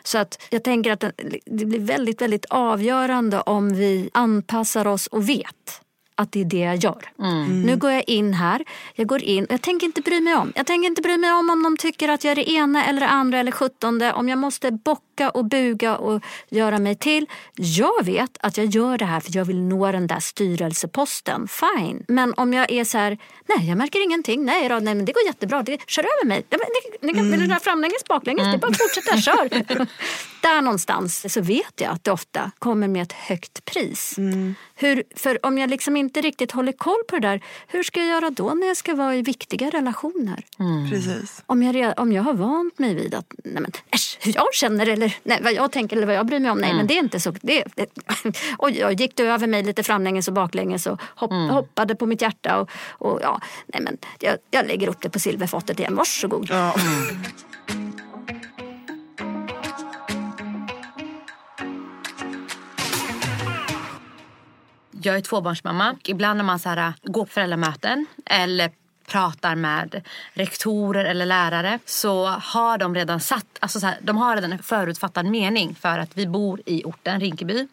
Så 0.03 0.18
att 0.18 0.47
jag 0.51 0.64
tänker 0.64 0.92
att 0.92 1.01
det 1.01 1.59
det 1.59 1.64
blir 1.64 1.81
väldigt, 1.81 2.23
väldigt 2.23 2.44
avgörande 2.44 3.40
om 3.40 3.75
vi 3.75 3.98
anpassar 4.13 4.87
oss 4.87 5.07
och 5.07 5.29
vet 5.29 5.81
att 6.19 6.33
det 6.33 6.41
är 6.41 6.45
det 6.45 6.59
jag 6.59 6.77
gör. 6.77 7.11
Nu 7.65 7.77
går 7.77 7.91
jag 7.91 8.05
in 8.07 8.35
här, 8.35 8.65
jag 8.95 9.07
går 9.07 9.23
in, 9.23 9.47
jag 9.51 9.63
tänker 9.63 9.87
inte 9.87 10.01
bry 10.01 10.21
mig 10.21 10.35
om. 10.35 10.53
Jag 10.55 10.67
tänker 10.67 10.87
inte 10.87 11.03
bry 11.03 11.17
mig 11.17 11.33
om 11.33 11.51
om 11.51 11.63
de 11.63 11.77
tycker 11.77 12.09
att 12.09 12.25
jag 12.25 12.31
är 12.33 12.37
det 12.37 12.51
ena 12.51 12.85
eller 12.85 13.01
det 13.01 13.09
andra 13.09 13.39
eller 13.39 13.53
sjuttonde. 13.53 14.13
Om 14.13 14.29
jag 14.29 14.39
måste 14.39 14.71
bocka 14.71 15.31
och 15.31 15.45
buga 15.45 15.97
och 15.97 16.23
göra 16.49 16.79
mig 16.79 16.95
till. 16.95 17.27
Jag 17.55 18.05
vet 18.05 18.39
att 18.41 18.57
jag 18.57 18.67
gör 18.67 18.99
det 18.99 19.05
här 19.05 19.21
för 19.21 19.37
jag 19.37 19.45
vill 19.45 19.63
nå 19.63 19.93
den 19.93 20.07
där 20.07 20.21
styrelseposten. 20.21 21.49
Fine. 21.49 22.05
Men 22.09 22.35
om 22.37 22.53
jag 22.53 22.73
är 22.73 22.85
så 22.85 22.99
här, 22.99 23.19
nej 23.49 23.69
jag 23.69 23.79
märker 23.79 24.05
ingenting, 24.05 24.45
nej, 24.45 24.69
då, 24.69 24.75
nej 24.75 24.95
men 24.95 25.05
det 25.05 25.13
går 25.13 25.23
jättebra, 25.27 25.63
det, 25.63 25.91
kör 25.91 26.03
över 26.03 26.29
mig. 26.29 26.45
Men 26.51 26.61
Ni, 26.61 27.07
ni 27.07 27.15
kan, 27.15 27.31
Vill 27.31 27.41
du 27.41 27.47
dra 27.47 27.57
framlänges, 27.61 28.05
baklänges? 28.09 28.45
Det 28.45 28.53
är 28.53 28.59
bara 28.59 28.71
att 28.71 28.79
fortsätta, 28.79 29.21
kör. 29.21 29.87
där 30.40 30.62
någonstans 30.62 31.33
så 31.33 31.40
vet 31.40 31.81
jag 31.81 31.92
att 31.92 32.05
det 32.05 32.11
ofta 32.11 32.51
kommer 32.59 32.88
med 32.88 33.03
ett 33.03 33.12
högt 33.12 33.64
pris. 33.64 34.14
Hur, 34.74 35.03
för 35.16 35.46
om 35.46 35.59
jag 35.59 35.70
liksom 35.70 35.96
inte 35.96 36.20
riktigt 36.20 36.53
håller 36.53 36.72
koll 36.72 37.03
på 37.09 37.18
det 37.18 37.29
där, 37.29 37.40
hur 37.66 37.83
ska 37.83 38.01
jag 38.01 38.09
göra 38.09 38.31
då 38.31 38.55
när 38.55 38.66
jag 38.66 38.77
ska 38.77 38.94
vara 38.94 39.16
i 39.16 39.22
viktiga 39.22 39.70
relationer? 39.70 40.44
Precis. 40.90 41.42
Om 41.46 41.62
jag, 41.62 41.98
om 41.98 42.12
jag 42.12 42.22
har 42.22 42.35
vant 42.35 42.79
mig 42.79 42.94
vid 42.94 43.14
att 43.14 43.35
nej 43.44 43.62
men, 43.62 43.72
äsch, 43.90 44.18
hur 44.20 44.33
jag 44.35 44.55
känner 44.55 44.87
eller 44.87 45.16
nej, 45.22 45.40
vad 45.42 45.53
jag 45.53 45.72
tänker 45.72 45.96
eller 45.96 46.07
vad 46.07 46.16
jag 46.16 46.27
bryr 46.27 46.38
mig 46.40 46.51
om. 46.51 46.59
Nej 46.59 46.74
men 46.74 46.87
det 46.87 46.94
är 46.94 46.98
inte 46.98 47.20
så. 47.20 47.31
Det, 47.31 47.64
det, 47.74 47.87
oj, 48.59 48.85
oj, 48.87 48.94
gick 48.94 49.16
du 49.16 49.24
över 49.24 49.46
mig 49.46 49.62
lite 49.62 49.83
framlänges 49.83 50.29
och 50.29 50.35
baklänges 50.35 50.87
och 50.87 51.01
hopp, 51.16 51.31
hoppade 51.51 51.94
på 51.94 52.07
mitt 52.07 52.22
hjärta. 52.22 52.61
Och, 52.61 52.70
och, 52.98 53.20
ja, 53.22 53.40
nej 53.66 53.83
men, 53.83 53.98
jag, 54.18 54.37
jag 54.51 54.66
lägger 54.66 54.88
upp 54.88 55.01
det 55.01 55.11
på 55.11 55.18
silverfatet 55.18 55.79
igen. 55.81 55.96
Varsågod. 55.96 56.46
Ja. 56.51 56.74
Jag 65.03 65.17
är 65.17 65.21
tvåbarnsmamma. 65.21 65.97
Ibland 66.05 66.37
när 66.37 66.45
man 66.45 66.59
så 66.59 66.69
här, 66.69 66.77
äh, 66.77 66.93
går 67.03 67.25
på 67.25 67.31
föräldramöten 67.31 68.07
eller 68.27 68.71
pratar 69.09 69.55
med 69.55 70.03
rektorer 70.33 71.05
eller 71.05 71.27
lärare 71.27 71.79
så 71.85 72.27
har 72.27 72.79
de 72.79 72.94
redan 72.94 73.21
satt, 73.21 73.47
alltså 73.61 73.81
så 73.81 73.87
här, 73.87 73.99
de 74.03 74.16
har 74.16 74.35
redan 74.35 74.53
en 74.53 74.62
förutfattad 74.62 75.27
mening 75.27 75.75
för 75.75 75.99
att 75.99 76.16
vi 76.16 76.27
bor 76.27 76.61
i 76.66 76.85
orten 76.85 77.21
Rinkeby. 77.21 77.68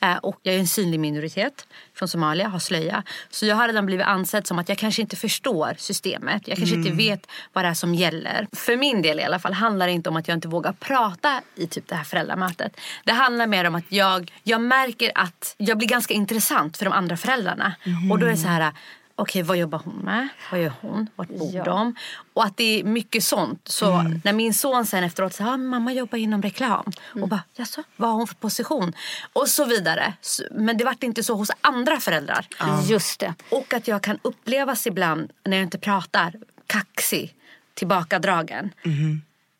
Eh, 0.00 0.16
och 0.16 0.38
jag 0.42 0.54
är 0.54 0.58
en 0.58 0.66
synlig 0.66 1.00
minoritet 1.00 1.66
från 1.94 2.08
Somalia, 2.08 2.48
har 2.48 2.58
slöja. 2.58 3.02
Så 3.30 3.46
jag 3.46 3.56
har 3.56 3.66
redan 3.66 3.86
blivit 3.86 4.06
ansedd 4.06 4.46
som 4.46 4.58
att 4.58 4.68
jag 4.68 4.78
kanske 4.78 5.02
inte 5.02 5.16
förstår 5.16 5.74
systemet. 5.78 6.48
Jag 6.48 6.58
kanske 6.58 6.76
inte 6.76 6.90
vet 6.90 7.26
vad 7.52 7.64
det 7.64 7.68
är 7.68 7.74
som 7.74 7.94
gäller. 7.94 8.46
För 8.52 8.76
min 8.76 9.02
del 9.02 9.20
i 9.20 9.22
alla 9.22 9.38
fall 9.38 9.52
handlar 9.52 9.86
det 9.86 9.92
inte 9.92 10.08
om 10.08 10.16
att 10.16 10.28
jag 10.28 10.36
inte 10.36 10.48
vågar 10.48 10.72
prata 10.72 11.40
i 11.54 11.66
typ 11.66 11.88
det 11.88 11.94
här 11.94 12.04
föräldramötet. 12.04 12.80
Det 13.04 13.12
handlar 13.12 13.46
mer 13.46 13.64
om 13.64 13.74
att 13.74 13.84
jag, 13.88 14.32
jag 14.42 14.60
märker 14.60 15.12
att 15.14 15.54
jag 15.56 15.78
blir 15.78 15.88
ganska 15.88 16.14
intressant 16.14 16.76
för 16.76 16.84
de 16.84 16.92
andra 16.92 17.16
föräldrarna. 17.16 17.74
Och 18.10 18.18
då 18.18 18.26
är 18.26 18.30
det 18.30 18.36
så 18.36 18.48
här 18.48 18.72
Okej, 19.20 19.42
vad 19.42 19.56
jobbar 19.56 19.80
hon 19.84 19.94
med? 19.96 20.28
Vad 20.50 20.60
gör 20.62 20.72
hon? 20.80 21.06
Vart 21.16 21.28
bor 21.28 21.50
Ja. 21.54 21.64
de? 21.64 21.94
Och 22.32 22.44
att 22.44 22.56
det 22.56 22.80
är 22.80 22.84
mycket 22.84 23.24
sånt. 23.24 23.68
Så 23.68 24.02
när 24.24 24.32
min 24.32 24.54
son 24.54 24.86
sen 24.86 25.04
efteråt 25.04 25.32
säger 25.34 25.50
ah, 25.50 25.56
mamma 25.56 25.92
jobbar 25.92 26.18
inom 26.18 26.42
reklam. 26.42 26.92
Och 27.22 27.28
bara, 27.28 27.42
jaså, 27.54 27.82
vad 27.96 28.10
har 28.10 28.16
hon 28.16 28.26
för 28.26 28.34
position? 28.34 28.92
Och 29.32 29.48
så 29.48 29.64
vidare. 29.64 30.12
Men 30.50 30.76
det 30.76 30.84
vart 30.84 31.02
inte 31.02 31.22
så 31.24 31.34
hos 31.34 31.50
andra 31.60 32.00
föräldrar. 32.00 32.46
Just 32.88 33.20
det. 33.20 33.34
Och 33.50 33.74
att 33.74 33.88
jag 33.88 34.02
kan 34.02 34.18
upplevas 34.22 34.86
ibland 34.86 35.30
när 35.44 35.56
jag 35.56 35.64
inte 35.64 35.78
pratar 35.78 36.34
kaxig, 36.66 37.34
tillbakadragen. 37.74 38.70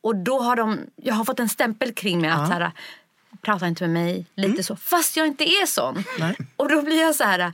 Och 0.01 0.16
då 0.16 0.40
har 0.40 0.57
de, 0.57 0.79
jag 0.96 1.14
har 1.14 1.25
fått 1.25 1.40
en 1.40 1.49
stämpel 1.49 1.92
kring 1.92 2.20
mig 2.20 2.31
att 2.31 2.46
så 2.46 2.53
här, 2.53 2.70
prata 3.42 3.66
inte 3.66 3.83
med 3.88 3.90
mig, 4.05 4.27
lite 4.35 4.62
så. 4.62 4.77
Fast 4.77 5.16
jag 5.16 5.27
inte 5.27 5.44
är 5.44 5.66
sån. 5.66 6.05
Och 6.57 6.68
då 6.68 6.83
blir 6.83 7.01
jag 7.03 7.14
så 7.14 7.25
här, 7.25 7.53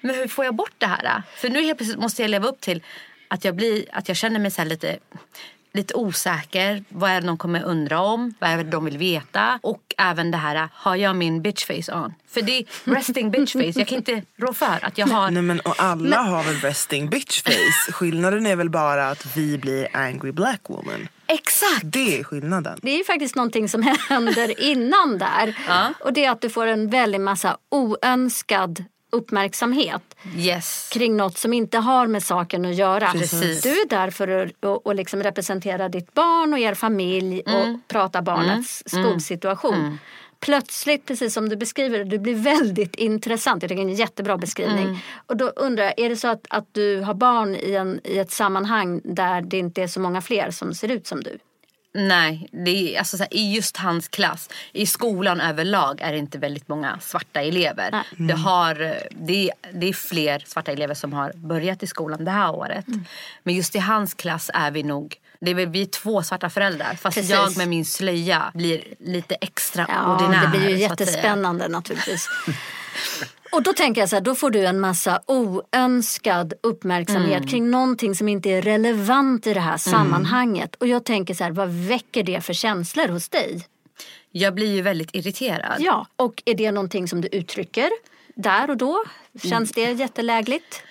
men 0.00 0.14
hur 0.14 0.28
får 0.28 0.44
jag 0.44 0.54
bort 0.54 0.74
det 0.78 0.86
här? 0.86 1.22
För 1.36 1.48
nu 1.48 1.62
helt 1.62 1.78
plötsligt 1.78 2.00
måste 2.00 2.22
jag 2.22 2.30
leva 2.30 2.48
upp 2.48 2.60
till 2.60 2.82
att 3.28 3.44
jag, 3.44 3.54
blir, 3.54 3.84
att 3.92 4.08
jag 4.08 4.16
känner 4.16 4.40
mig 4.40 4.50
så 4.50 4.62
här 4.62 4.68
lite 4.68 4.98
lite 5.72 5.94
osäker. 5.94 6.84
Vad 6.88 7.10
är 7.10 7.20
det 7.20 7.26
de 7.26 7.38
kommer 7.38 7.62
undra 7.62 8.00
om? 8.00 8.34
Vad 8.38 8.50
är 8.50 8.56
det 8.56 8.62
de 8.62 8.84
vill 8.84 8.98
veta? 8.98 9.58
Och 9.62 9.94
även 9.98 10.30
det 10.30 10.36
här, 10.36 10.68
har 10.72 10.96
jag 10.96 11.16
min 11.16 11.42
bitchface 11.42 11.92
on? 11.92 12.14
För 12.28 12.42
det 12.42 12.58
är 12.58 12.64
resting 12.84 13.30
bitchface. 13.30 13.72
Jag 13.78 13.88
kan 13.88 13.98
inte 13.98 14.22
rå 14.36 14.52
för 14.52 14.84
att 14.84 14.98
jag 14.98 15.06
har... 15.06 15.30
Nej 15.30 15.42
men 15.42 15.60
och 15.60 15.82
alla 15.82 16.16
har 16.16 16.44
väl 16.44 16.54
resting 16.54 17.10
bitch 17.10 17.42
face. 17.42 17.92
Skillnaden 17.92 18.46
är 18.46 18.56
väl 18.56 18.70
bara 18.70 19.08
att 19.08 19.36
vi 19.36 19.58
blir 19.58 19.96
angry 19.96 20.32
black 20.32 20.60
woman. 20.68 21.08
Exakt! 21.26 21.82
Det 21.82 22.18
är 22.18 22.24
skillnaden. 22.24 22.78
Det 22.82 22.90
är 22.90 22.98
ju 22.98 23.04
faktiskt 23.04 23.34
någonting 23.34 23.68
som 23.68 23.82
händer 24.08 24.60
innan 24.60 25.18
där. 25.18 25.54
Och 26.00 26.12
det 26.12 26.24
är 26.24 26.30
att 26.30 26.40
du 26.40 26.50
får 26.50 26.66
en 26.66 26.90
väldig 26.90 27.20
massa 27.20 27.58
oönskad 27.70 28.84
uppmärksamhet 29.10 30.02
Yes. 30.36 30.90
kring 30.92 31.16
något 31.16 31.38
som 31.38 31.52
inte 31.52 31.78
har 31.78 32.06
med 32.06 32.22
saken 32.22 32.64
att 32.64 32.74
göra. 32.74 33.12
Precis. 33.12 33.62
Du 33.62 33.68
är 33.70 33.88
där 33.88 34.10
för 34.10 34.28
att, 34.28 34.64
att, 34.64 34.86
att 34.86 34.96
liksom 34.96 35.22
representera 35.22 35.88
ditt 35.88 36.14
barn 36.14 36.52
och 36.52 36.58
er 36.58 36.74
familj 36.74 37.40
och 37.46 37.88
prata 37.88 38.22
barnets 38.22 38.82
skolsituation. 38.86 39.98
Plötsligt, 40.40 41.06
precis 41.06 41.34
som 41.34 41.48
du 41.48 41.56
beskriver 41.56 41.98
det, 41.98 42.04
du 42.04 42.18
blir 42.18 42.34
väldigt 42.34 42.94
intressant. 42.94 43.62
Jag 43.62 43.68
tycker 43.68 43.82
det 43.84 43.88
är 43.88 43.92
en 43.92 43.96
jättebra 43.96 44.36
beskrivning. 44.38 45.04
Och 45.26 45.36
då 45.36 45.48
undrar 45.48 45.84
jag, 45.84 45.94
är 45.96 46.08
det 46.08 46.16
så 46.16 46.28
att, 46.28 46.46
att 46.50 46.66
du 46.72 47.00
har 47.00 47.14
barn 47.14 47.54
i, 47.54 47.74
en, 47.74 48.00
i 48.04 48.18
ett 48.18 48.30
sammanhang 48.30 49.00
där 49.04 49.40
det 49.40 49.58
inte 49.58 49.82
är 49.82 49.86
så 49.86 50.00
många 50.00 50.20
fler 50.20 50.50
som 50.50 50.74
ser 50.74 50.88
ut 50.90 51.06
som 51.06 51.22
du? 51.22 51.38
Nej, 51.94 52.48
det 52.52 52.94
är, 52.94 52.98
alltså, 52.98 53.16
här, 53.16 53.28
i 53.30 53.54
just 53.54 53.76
hans 53.76 54.08
klass, 54.08 54.50
i 54.72 54.86
skolan 54.86 55.40
överlag 55.40 56.00
är 56.00 56.12
det 56.12 56.18
inte 56.18 56.38
väldigt 56.38 56.68
många 56.68 56.98
svarta 57.00 57.42
elever. 57.42 57.88
Nej. 57.92 58.28
Det, 58.28 58.34
har, 58.34 58.74
det, 59.10 59.48
är, 59.48 59.54
det 59.72 59.88
är 59.88 59.92
fler 59.92 60.44
svarta 60.46 60.72
elever 60.72 60.94
som 60.94 61.12
har 61.12 61.32
börjat 61.32 61.82
i 61.82 61.86
skolan 61.86 62.24
det 62.24 62.30
här 62.30 62.54
året. 62.54 62.84
Men 63.42 63.54
just 63.54 63.76
i 63.76 63.78
hans 63.78 64.14
klass 64.14 64.50
är 64.54 64.70
vi 64.70 64.82
nog 64.82 65.16
det 65.40 65.50
är 65.50 65.54
väl, 65.54 65.68
vi 65.68 65.86
två 65.86 66.22
svarta 66.22 66.50
föräldrar 66.50 66.94
fast 66.94 67.14
Precis. 67.16 67.30
jag 67.30 67.56
med 67.56 67.68
min 67.68 67.84
slöja 67.84 68.50
blir 68.54 68.84
lite 68.98 69.34
extra 69.34 69.86
Ja, 69.88 70.14
ordinär. 70.16 70.42
det 70.46 70.58
blir 70.58 70.68
ju 70.70 70.76
jättespännande 70.76 71.68
naturligtvis. 71.68 72.28
Och 73.52 73.62
då 73.62 73.72
tänker 73.72 74.00
jag 74.02 74.08
så 74.08 74.16
här, 74.16 74.20
då 74.20 74.34
får 74.34 74.50
du 74.50 74.66
en 74.66 74.80
massa 74.80 75.20
oönskad 75.26 76.52
uppmärksamhet 76.62 77.36
Mm. 77.36 77.48
kring 77.48 77.70
någonting 77.70 78.14
som 78.14 78.28
inte 78.28 78.50
är 78.50 78.62
relevant 78.62 79.46
i 79.46 79.54
det 79.54 79.60
här 79.60 79.76
sammanhanget. 79.76 80.74
Och 80.74 80.86
jag 80.86 81.04
tänker 81.04 81.34
så 81.34 81.44
här, 81.44 81.50
vad 81.50 81.68
väcker 81.68 82.22
det 82.22 82.40
för 82.40 82.52
känslor 82.52 83.08
hos 83.08 83.28
dig? 83.28 83.66
Jag 84.30 84.54
blir 84.54 84.74
ju 84.74 84.82
väldigt 84.82 85.10
irriterad. 85.14 85.76
Ja, 85.78 86.06
och 86.16 86.42
är 86.46 86.54
det 86.54 86.72
någonting 86.72 87.08
som 87.08 87.20
du 87.20 87.28
uttrycker 87.28 87.90
där 88.34 88.70
och 88.70 88.76
då? 88.76 89.04
Känns 89.42 89.72
det 89.72 89.92
jättelägligt? 89.92 90.82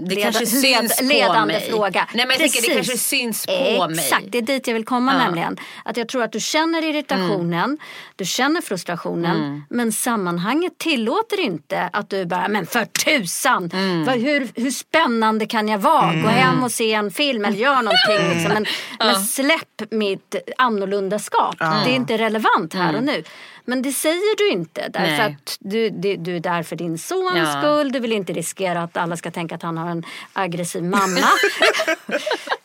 Det 0.00 0.14
Leda- 0.14 0.22
kanske 0.22 0.46
syns 0.46 0.62
led- 0.64 0.96
på 0.98 1.04
ledande 1.04 1.54
mig. 1.54 1.68
fråga. 1.70 2.08
Nej, 2.14 2.26
men 2.26 2.30
jag 2.30 2.38
tänker, 2.52 2.68
det 2.68 2.74
kanske 2.74 2.98
syns 2.98 3.46
på 3.46 3.88
mig. 3.88 3.98
Exakt, 4.04 4.24
det 4.28 4.38
är 4.38 4.42
dit 4.42 4.66
jag 4.66 4.74
vill 4.74 4.84
komma 4.84 5.12
Ja. 5.12 5.18
nämligen. 5.24 5.56
Att 5.84 5.96
jag 5.96 6.08
tror 6.08 6.22
att 6.22 6.32
du 6.32 6.40
känner 6.40 6.84
irritationen, 6.84 7.64
Mm. 7.64 7.78
du 8.16 8.24
känner 8.24 8.60
frustrationen 8.60 9.62
men 9.70 9.92
sammanhanget 9.92 10.78
tillåter 10.78 11.40
inte 11.40 11.90
att 11.92 12.10
du 12.10 12.24
bara, 12.26 12.48
men 12.48 12.66
för 12.66 12.84
tusan, 12.84 13.70
Mm. 13.72 14.04
vad, 14.04 14.16
hur, 14.18 14.48
hur 14.54 14.70
spännande 14.70 15.46
kan 15.46 15.68
jag 15.68 15.78
vara? 15.78 16.12
Gå 16.14 16.28
hem 16.28 16.64
och 16.64 16.72
se 16.72 16.92
en 16.92 17.10
film 17.10 17.44
eller 17.44 17.58
gör 17.58 17.82
någonting. 17.82 18.28
Liksom. 18.38 18.52
Men, 18.54 18.66
men 18.98 19.24
släpp 19.24 19.90
mitt 19.90 20.34
annorlundaskap, 20.58 21.56
det 21.58 21.64
är 21.90 21.94
inte 21.94 22.18
relevant 22.18 22.74
här 22.74 22.88
Mm. 22.88 22.94
och 22.96 23.02
nu. 23.04 23.24
Men 23.68 23.82
det 23.82 23.92
säger 23.92 24.36
du 24.36 24.50
inte 24.50 24.88
därför 24.88 25.00
Nej. 25.22 25.36
att 25.42 25.56
du, 25.60 25.90
du, 25.90 26.16
du 26.16 26.36
är 26.36 26.40
där 26.40 26.62
för 26.62 26.76
din 26.76 26.98
sons 26.98 27.32
Ja. 27.36 27.60
skull. 27.60 27.92
Du 27.92 28.00
vill 28.00 28.12
inte 28.12 28.32
riskera 28.32 28.82
att 28.82 28.96
alla 28.96 29.16
ska 29.16 29.30
tänka 29.30 29.54
att 29.54 29.62
han 29.62 29.78
har 29.78 29.90
en 29.90 30.04
aggressiv 30.32 30.82
mamma. 30.84 31.28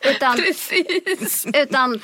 utan, 0.00 0.36
Precis. 0.36 1.46
utan, 1.54 1.94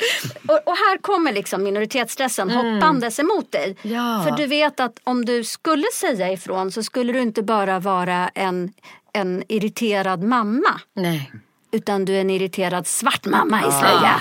och, 0.49 0.61
och 0.67 0.77
här 0.77 0.99
kommer 1.01 1.33
liksom 1.33 1.63
minoritetsstressen 1.63 2.51
hoppandes 2.51 3.19
emot 3.19 3.53
dig. 3.53 3.77
Mm. 3.83 3.97
Ja. 3.97 4.25
För 4.29 4.37
du 4.37 4.47
vet 4.47 4.81
att 4.81 5.01
om 5.05 5.25
du 5.25 5.45
skulle 5.45 5.87
säga 5.95 6.33
ifrån 6.33 6.73
så 6.73 6.83
skulle 6.83 7.13
du 7.13 7.21
inte 7.21 7.43
bara 7.43 7.79
vara 7.79 8.29
en, 8.35 8.73
en 9.13 9.43
irriterad 9.49 10.23
mamma. 10.23 10.81
Nej. 10.95 11.33
Utan 11.73 12.05
du 12.05 12.17
är 12.17 12.21
en 12.21 12.31
irriterad 12.31 12.87
svart 12.87 13.27
mamma 13.27 13.61
i 13.61 13.73
slöja. 13.73 14.21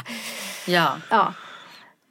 Ja. 0.67 0.97
Ja. 1.09 1.33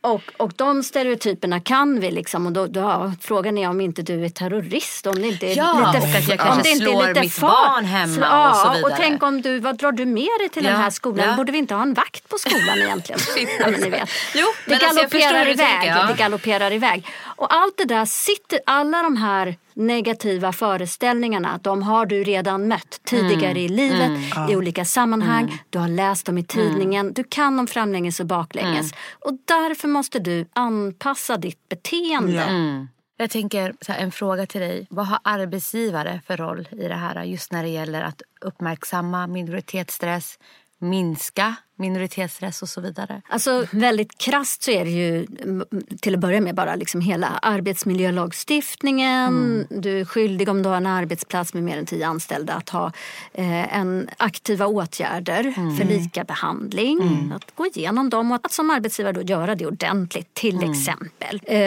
Och, 0.00 0.22
och 0.36 0.52
de 0.56 0.82
stereotyperna 0.82 1.60
kan 1.60 2.00
vi 2.00 2.10
liksom. 2.10 2.46
Och 2.46 2.52
då, 2.52 2.66
då, 2.66 3.12
frågan 3.20 3.58
är 3.58 3.68
om 3.68 3.80
inte 3.80 4.02
du 4.02 4.24
är 4.24 4.28
terrorist. 4.28 5.06
Om 5.06 5.14
det 5.22 5.28
inte 5.28 5.46
är 5.46 5.56
Ja, 5.56 5.92
lite, 5.92 6.08
och 6.08 6.14
att 6.16 6.28
jag 6.28 6.40
om 6.40 6.46
kanske 6.46 6.62
det 6.62 6.68
inte 6.70 6.84
slår 6.84 7.02
är 7.04 7.08
lite 7.08 7.20
mitt 7.20 7.32
far- 7.34 7.48
barn 7.74 7.84
hemma 7.84 8.26
ja, 8.30 8.50
och 8.50 8.56
så 8.56 8.72
vidare. 8.72 8.82
Och 8.92 8.98
tänk 8.98 9.22
om 9.22 9.42
du, 9.42 9.58
vad 9.60 9.76
drar 9.78 9.92
du 9.92 10.04
med 10.06 10.28
dig 10.40 10.48
till 10.48 10.64
Ja, 10.64 10.70
den 10.70 10.80
här 10.80 10.90
skolan? 10.90 11.28
ja. 11.28 11.36
Borde 11.36 11.52
vi 11.52 11.58
inte 11.58 11.74
ha 11.74 11.82
en 11.82 11.94
vakt 11.94 12.28
på 12.28 12.38
skolan 12.38 12.78
egentligen? 12.78 13.20
ja, 13.60 13.70
men 13.70 13.80
ni 13.80 13.90
vet. 13.90 14.08
Jo, 14.34 14.46
det 14.66 14.70
men 14.70 14.80
alltså 14.88 15.02
förstår 15.02 15.18
galopperar 15.20 15.48
iväg. 15.50 15.56
tänker, 15.80 15.86
ja. 15.96 16.06
Det 16.06 16.14
galopperar 16.18 16.72
iväg. 16.72 17.06
Och 17.38 17.54
allt 17.54 17.76
det 17.76 17.84
där 17.84 18.04
sitter, 18.04 18.60
alla 18.66 19.02
de 19.02 19.16
här 19.16 19.56
negativa 19.74 20.52
föreställningarna, 20.52 21.58
de 21.62 21.82
har 21.82 22.06
du 22.06 22.24
redan 22.24 22.68
mött 22.68 23.00
tidigare 23.04 23.50
Mm. 23.50 23.64
i 23.64 23.68
livet, 23.68 24.10
i 24.50 24.56
olika 24.56 24.84
sammanhang. 24.84 25.62
Du 25.70 25.78
har 25.78 25.88
läst 25.88 26.26
dem 26.26 26.38
i 26.38 26.44
tidningen, 26.44 27.12
du 27.12 27.24
kan 27.24 27.56
dem 27.56 27.66
framlänges 27.66 28.20
och 28.20 28.26
baklänges. 28.26 28.92
Mm. 28.92 28.98
Och 29.20 29.32
därför 29.44 29.88
måste 29.88 30.18
du 30.18 30.46
anpassa 30.52 31.36
ditt 31.36 31.68
beteende. 31.68 32.42
Mm. 32.42 32.88
Jag 33.16 33.30
tänker 33.30 33.74
så 33.80 33.92
här, 33.92 34.00
en 34.00 34.12
fråga 34.12 34.46
till 34.46 34.60
dig. 34.60 34.86
Vad 34.90 35.06
har 35.06 35.18
arbetsgivare 35.24 36.20
för 36.26 36.36
roll 36.36 36.68
i 36.72 36.88
det 36.88 36.94
här 36.94 37.24
just 37.24 37.52
när 37.52 37.62
det 37.62 37.68
gäller 37.68 38.02
att 38.02 38.22
uppmärksamma 38.40 39.26
minoritetsstress, 39.26 40.38
minska 40.78 41.54
minoritetsstress 41.78 42.62
och 42.62 42.68
så 42.68 42.80
vidare? 42.80 43.22
Alltså 43.28 43.66
väldigt 43.70 44.18
krasst 44.18 44.62
så 44.62 44.70
är 44.70 44.84
det 44.84 44.90
ju 44.90 45.26
mm, 45.42 45.64
till 46.00 46.14
att 46.14 46.20
börja 46.20 46.40
med 46.40 46.54
bara 46.54 46.74
liksom 46.74 47.00
hela 47.00 47.26
arbetsmiljölagstiftningen. 47.26 49.66
Du 49.70 50.00
är 50.00 50.04
skyldig 50.04 50.48
om 50.48 50.62
du 50.62 50.68
har 50.68 50.76
en 50.76 50.86
arbetsplats 50.86 51.54
med 51.54 51.62
mer 51.62 51.78
än 51.78 51.86
tio 51.86 52.06
anställda 52.06 52.54
att 52.54 52.68
ha 52.68 52.92
eh, 53.32 53.78
en 53.78 54.08
aktiva 54.16 54.66
åtgärder 54.66 55.42
för 55.78 55.84
lika 55.84 56.24
behandling. 56.24 57.32
Att 57.36 57.54
gå 57.54 57.66
igenom 57.66 58.10
dem 58.10 58.32
och 58.32 58.40
att 58.44 58.52
som 58.52 58.70
arbetsgivare 58.70 59.12
då 59.12 59.22
göra 59.22 59.54
det 59.54 59.66
ordentligt 59.66 60.34
till 60.34 60.70
exempel. 60.70 61.40
Eh, 61.44 61.58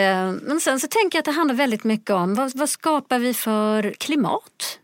men 0.42 0.60
sen 0.60 0.80
så 0.80 0.86
tänker 0.86 1.16
jag 1.16 1.20
att 1.20 1.24
det 1.24 1.30
handlar 1.30 1.54
väldigt 1.54 1.84
mycket 1.84 2.10
om 2.10 2.34
vad, 2.34 2.56
vad 2.56 2.68
skapar 2.68 3.18
vi 3.18 3.34
för 3.34 3.94
klimat 3.98 4.78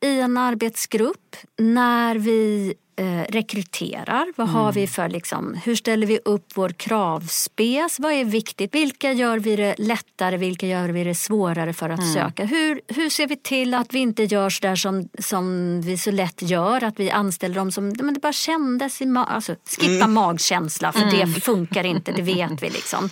i 0.00 0.20
en 0.20 0.36
arbetsgrupp 0.36 1.36
när 1.58 2.16
vi 2.16 2.74
eh, 2.96 3.32
rekryterar? 3.32 4.32
Vad 4.36 4.48
har 4.48 4.61
vi 4.70 4.86
för 4.86 5.08
liksom, 5.08 5.54
hur 5.64 5.74
ställer 5.74 6.06
vi 6.06 6.18
upp 6.24 6.46
vår 6.54 6.68
kravspes? 6.68 8.00
Vad 8.00 8.12
är 8.12 8.24
viktigt? 8.24 8.74
Vilka 8.74 9.12
gör 9.12 9.38
vi 9.38 9.56
det 9.56 9.74
lättare? 9.78 10.36
Vilka 10.36 10.66
gör 10.66 10.88
vi 10.88 11.04
det 11.04 11.14
svårare 11.14 11.72
för 11.72 11.90
att 11.90 12.12
söka? 12.12 12.44
Hur, 12.44 12.80
hur 12.88 13.10
ser 13.10 13.26
vi 13.26 13.36
till 13.36 13.74
att 13.74 13.94
vi 13.94 13.98
inte 13.98 14.22
gör 14.24 14.50
så 14.50 14.60
där 14.62 14.76
som, 14.76 15.08
som 15.18 15.80
vi 15.80 15.98
så 15.98 16.10
lätt 16.10 16.42
gör? 16.42 16.84
Att 16.84 17.00
vi 17.00 17.10
anställer 17.10 17.54
dem 17.54 17.72
som 17.72 17.88
men 17.88 18.14
det 18.14 18.20
bara 18.20 18.32
kändes 18.32 19.00
i 19.02 19.04
ma- 19.04 19.26
alltså, 19.26 19.54
Skippa 19.78 20.06
magkänsla 20.06 20.92
för 20.92 21.00
det 21.10 21.40
funkar 21.40 21.84
inte, 21.84 22.12
det 22.12 22.22
vet 22.22 22.62
vi 22.62 22.70
liksom. 22.70 23.10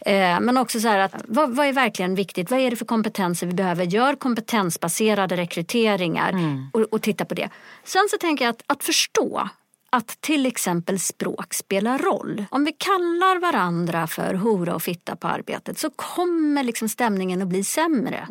Eh, 0.00 0.40
men 0.40 0.56
också 0.56 0.80
så 0.80 0.88
här 0.88 0.98
att 0.98 1.14
vad, 1.28 1.56
vad 1.56 1.66
är 1.66 1.72
verkligen 1.72 2.14
viktigt? 2.14 2.50
Vad 2.50 2.60
är 2.60 2.70
det 2.70 2.76
för 2.76 2.84
kompetenser 2.84 3.46
vi 3.46 3.52
behöver? 3.54 3.84
Gör 3.84 4.14
kompetensbaserade 4.14 5.36
rekryteringar 5.36 6.32
och, 6.72 6.80
och 6.80 7.02
titta 7.02 7.24
på 7.24 7.34
det. 7.34 7.48
Sen 7.84 8.08
så 8.10 8.16
tänker 8.18 8.44
jag 8.44 8.52
att, 8.52 8.62
att 8.66 8.84
förstå 8.84 9.48
att 9.90 10.20
till 10.20 10.46
exempel 10.46 11.00
språk 11.00 11.54
spelar 11.54 11.98
roll. 11.98 12.44
Om 12.50 12.64
vi 12.64 12.72
kallar 12.72 13.40
varandra 13.40 14.06
för 14.06 14.34
hora 14.34 14.74
och 14.74 14.82
fitta 14.82 15.16
på 15.16 15.28
arbetet 15.28 15.78
så 15.78 15.90
kommer 15.90 16.62
liksom 16.62 16.88
stämningen 16.88 17.42
att 17.42 17.48
bli 17.48 17.64
sämre. 17.64 18.26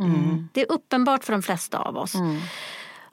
Det 0.54 0.62
är 0.62 0.72
uppenbart 0.72 1.24
för 1.24 1.32
de 1.32 1.42
flesta 1.42 1.78
av 1.80 1.98
oss. 1.98 2.14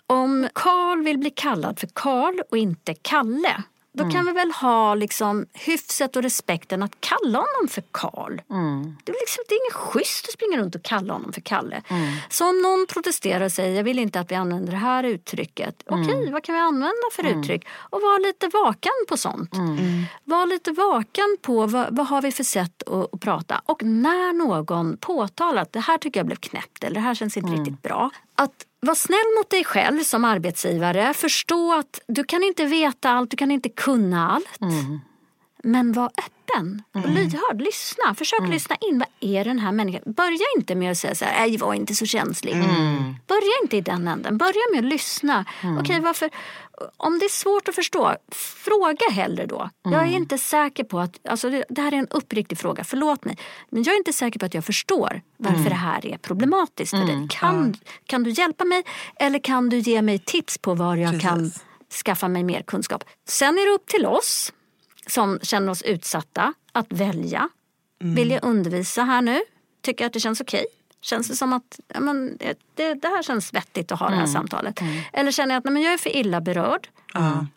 Om 0.06 0.48
Karl 0.52 1.02
vill 1.02 1.18
bli 1.18 1.30
kallad 1.30 1.78
för 1.78 1.88
Karl 1.92 2.40
och 2.50 2.56
inte 2.56 2.94
Kalle 3.02 3.62
då 3.96 4.10
kan 4.10 4.26
vi 4.26 4.32
väl 4.32 4.50
ha 4.50 4.94
liksom 4.94 5.46
hyfset 5.52 6.16
och 6.16 6.22
respekten 6.22 6.82
att 6.82 7.00
kalla 7.00 7.38
honom 7.38 7.68
för 7.68 7.82
Karl. 7.90 8.36
Det, 9.04 9.12
är 9.12 9.20
liksom, 9.20 9.44
det 9.48 9.54
är 9.54 9.64
inget 9.66 9.72
schysst 9.72 10.26
att 10.28 10.32
springa 10.32 10.58
runt 10.58 10.74
och 10.74 10.82
kalla 10.82 11.12
honom 11.12 11.32
för 11.32 11.40
Kalle. 11.40 11.82
Så 12.30 12.48
om 12.48 12.62
någon 12.62 12.86
protesterar 12.88 13.44
och 13.44 13.52
säger 13.52 13.76
jag 13.76 13.84
vill 13.84 13.98
inte 13.98 14.20
att 14.20 14.30
vi 14.30 14.34
använder 14.34 14.72
det 14.72 14.78
här 14.78 15.04
uttrycket. 15.04 15.82
Okej, 15.86 16.32
vad 16.32 16.44
kan 16.44 16.54
vi 16.54 16.60
använda 16.60 17.06
för 17.12 17.22
uttryck? 17.26 17.66
Och 17.90 18.00
var 18.00 18.26
lite 18.26 18.48
vaken 18.48 18.92
på 19.08 19.16
sånt. 19.16 19.50
Var 20.24 20.46
lite 20.46 20.72
vaken 20.72 21.36
på 21.42 21.66
vad, 21.66 21.96
vad 21.96 22.06
har 22.06 22.22
vi 22.22 22.32
för 22.32 22.44
sätt 22.44 22.82
att, 22.86 23.14
att 23.14 23.20
prata. 23.20 23.62
Och 23.66 23.82
när 23.82 24.32
någon 24.32 24.96
påtalar 24.96 25.62
att 25.62 25.72
det 25.72 25.80
här 25.80 25.98
tycker 25.98 26.20
jag 26.20 26.26
blev 26.26 26.36
knäppt 26.36 26.84
eller 26.84 26.94
det 26.94 27.00
här 27.00 27.14
känns 27.14 27.36
inte 27.36 27.52
riktigt 27.52 27.82
bra. 27.82 28.10
Att 28.36 28.66
var 28.80 28.94
snäll 28.94 29.36
mot 29.38 29.50
dig 29.50 29.64
själv 29.64 30.02
som 30.02 30.24
arbetsgivare. 30.24 31.14
Förstå 31.14 31.72
att 31.72 32.00
du 32.08 32.24
kan 32.24 32.42
inte 32.42 32.64
veta 32.64 33.10
allt, 33.10 33.30
du 33.30 33.36
kan 33.36 33.50
inte 33.50 33.68
kunna 33.68 34.30
allt. 34.32 34.58
Men 35.62 35.92
var 35.92 36.06
öppen 36.06 36.82
och 36.94 37.08
lyhörd. 37.08 37.60
Lyssna. 37.60 38.14
Försök 38.14 38.48
lyssna 38.48 38.76
in. 38.76 38.98
Vad 38.98 39.08
är 39.20 39.44
den 39.44 39.58
här 39.58 39.72
människan? 39.72 40.02
Börja 40.06 40.46
inte 40.56 40.74
med 40.74 40.90
att 40.90 40.98
säga 40.98 41.14
så 41.14 41.24
här, 41.24 41.40
nej 41.40 41.56
var 41.56 41.74
inte 41.74 41.94
så 41.94 42.06
känslig. 42.06 42.54
Börja 43.26 43.52
inte 43.62 43.76
i 43.76 43.80
den 43.80 44.08
änden. 44.08 44.38
Börja 44.38 44.62
med 44.72 44.84
att 44.84 44.90
lyssna. 44.90 45.44
Okej, 45.80 46.00
varför? 46.00 46.30
Om 46.96 47.18
det 47.18 47.24
är 47.24 47.28
svårt 47.28 47.68
att 47.68 47.74
förstå, 47.74 48.16
fråga 48.32 49.10
hellre 49.10 49.46
då. 49.46 49.70
Jag 49.82 50.02
är 50.02 50.06
inte 50.06 50.38
säker 50.38 50.84
på 50.84 50.98
att, 51.00 51.28
alltså 51.28 51.50
det, 51.50 51.64
det 51.68 51.80
här 51.80 51.92
är 51.92 51.96
en 51.96 52.08
uppriktig 52.08 52.58
fråga, 52.58 52.84
förlåt 52.84 53.24
mig. 53.24 53.38
Men 53.70 53.82
jag 53.82 53.92
är 53.92 53.98
inte 53.98 54.12
säker 54.12 54.38
på 54.38 54.46
att 54.46 54.54
jag 54.54 54.64
förstår 54.64 55.22
varför 55.36 55.70
det 55.70 55.76
här 55.76 56.06
är 56.06 56.18
problematiskt 56.18 56.90
för 56.90 57.06
dig. 57.06 57.26
Kan, 57.30 57.76
kan 58.06 58.22
du 58.22 58.30
hjälpa 58.30 58.64
mig 58.64 58.82
eller 59.16 59.38
kan 59.38 59.68
du 59.68 59.78
ge 59.78 60.02
mig 60.02 60.18
tips 60.18 60.58
på 60.58 60.74
var 60.74 60.96
jag 60.96 61.20
kan 61.20 61.38
Precis. 61.38 61.64
skaffa 62.04 62.28
mig 62.28 62.42
mer 62.42 62.62
kunskap? 62.62 63.04
Sen 63.28 63.58
är 63.58 63.66
det 63.70 63.74
upp 63.74 63.86
till 63.86 64.06
oss 64.06 64.52
som 65.06 65.38
känner 65.42 65.72
oss 65.72 65.82
utsatta 65.82 66.54
att 66.72 66.92
välja. 66.92 67.48
Vill 67.98 68.30
jag 68.30 68.44
undervisa 68.44 69.02
här 69.02 69.22
nu? 69.22 69.40
Tycker 69.82 70.04
jag 70.04 70.06
att 70.06 70.12
det 70.12 70.20
känns 70.20 70.40
okej? 70.40 70.66
Känns 71.00 71.28
det 71.28 71.36
som 71.36 71.52
att 71.52 71.80
ja, 71.88 72.00
men, 72.00 72.36
det, 72.74 72.94
det, 72.94 73.08
här 73.08 73.22
känns 73.22 73.54
vettigt 73.54 73.92
att 73.92 74.00
ha 74.00 74.10
det 74.10 74.16
här 74.16 74.26
samtalet? 74.26 74.80
Eller 75.12 75.30
känner 75.30 75.54
jag 75.54 75.58
att 75.58 75.64
nej, 75.64 75.72
men 75.72 75.82
jag 75.82 75.92
är 75.92 75.98
för 75.98 76.16
illa 76.16 76.40
berörd? 76.40 76.88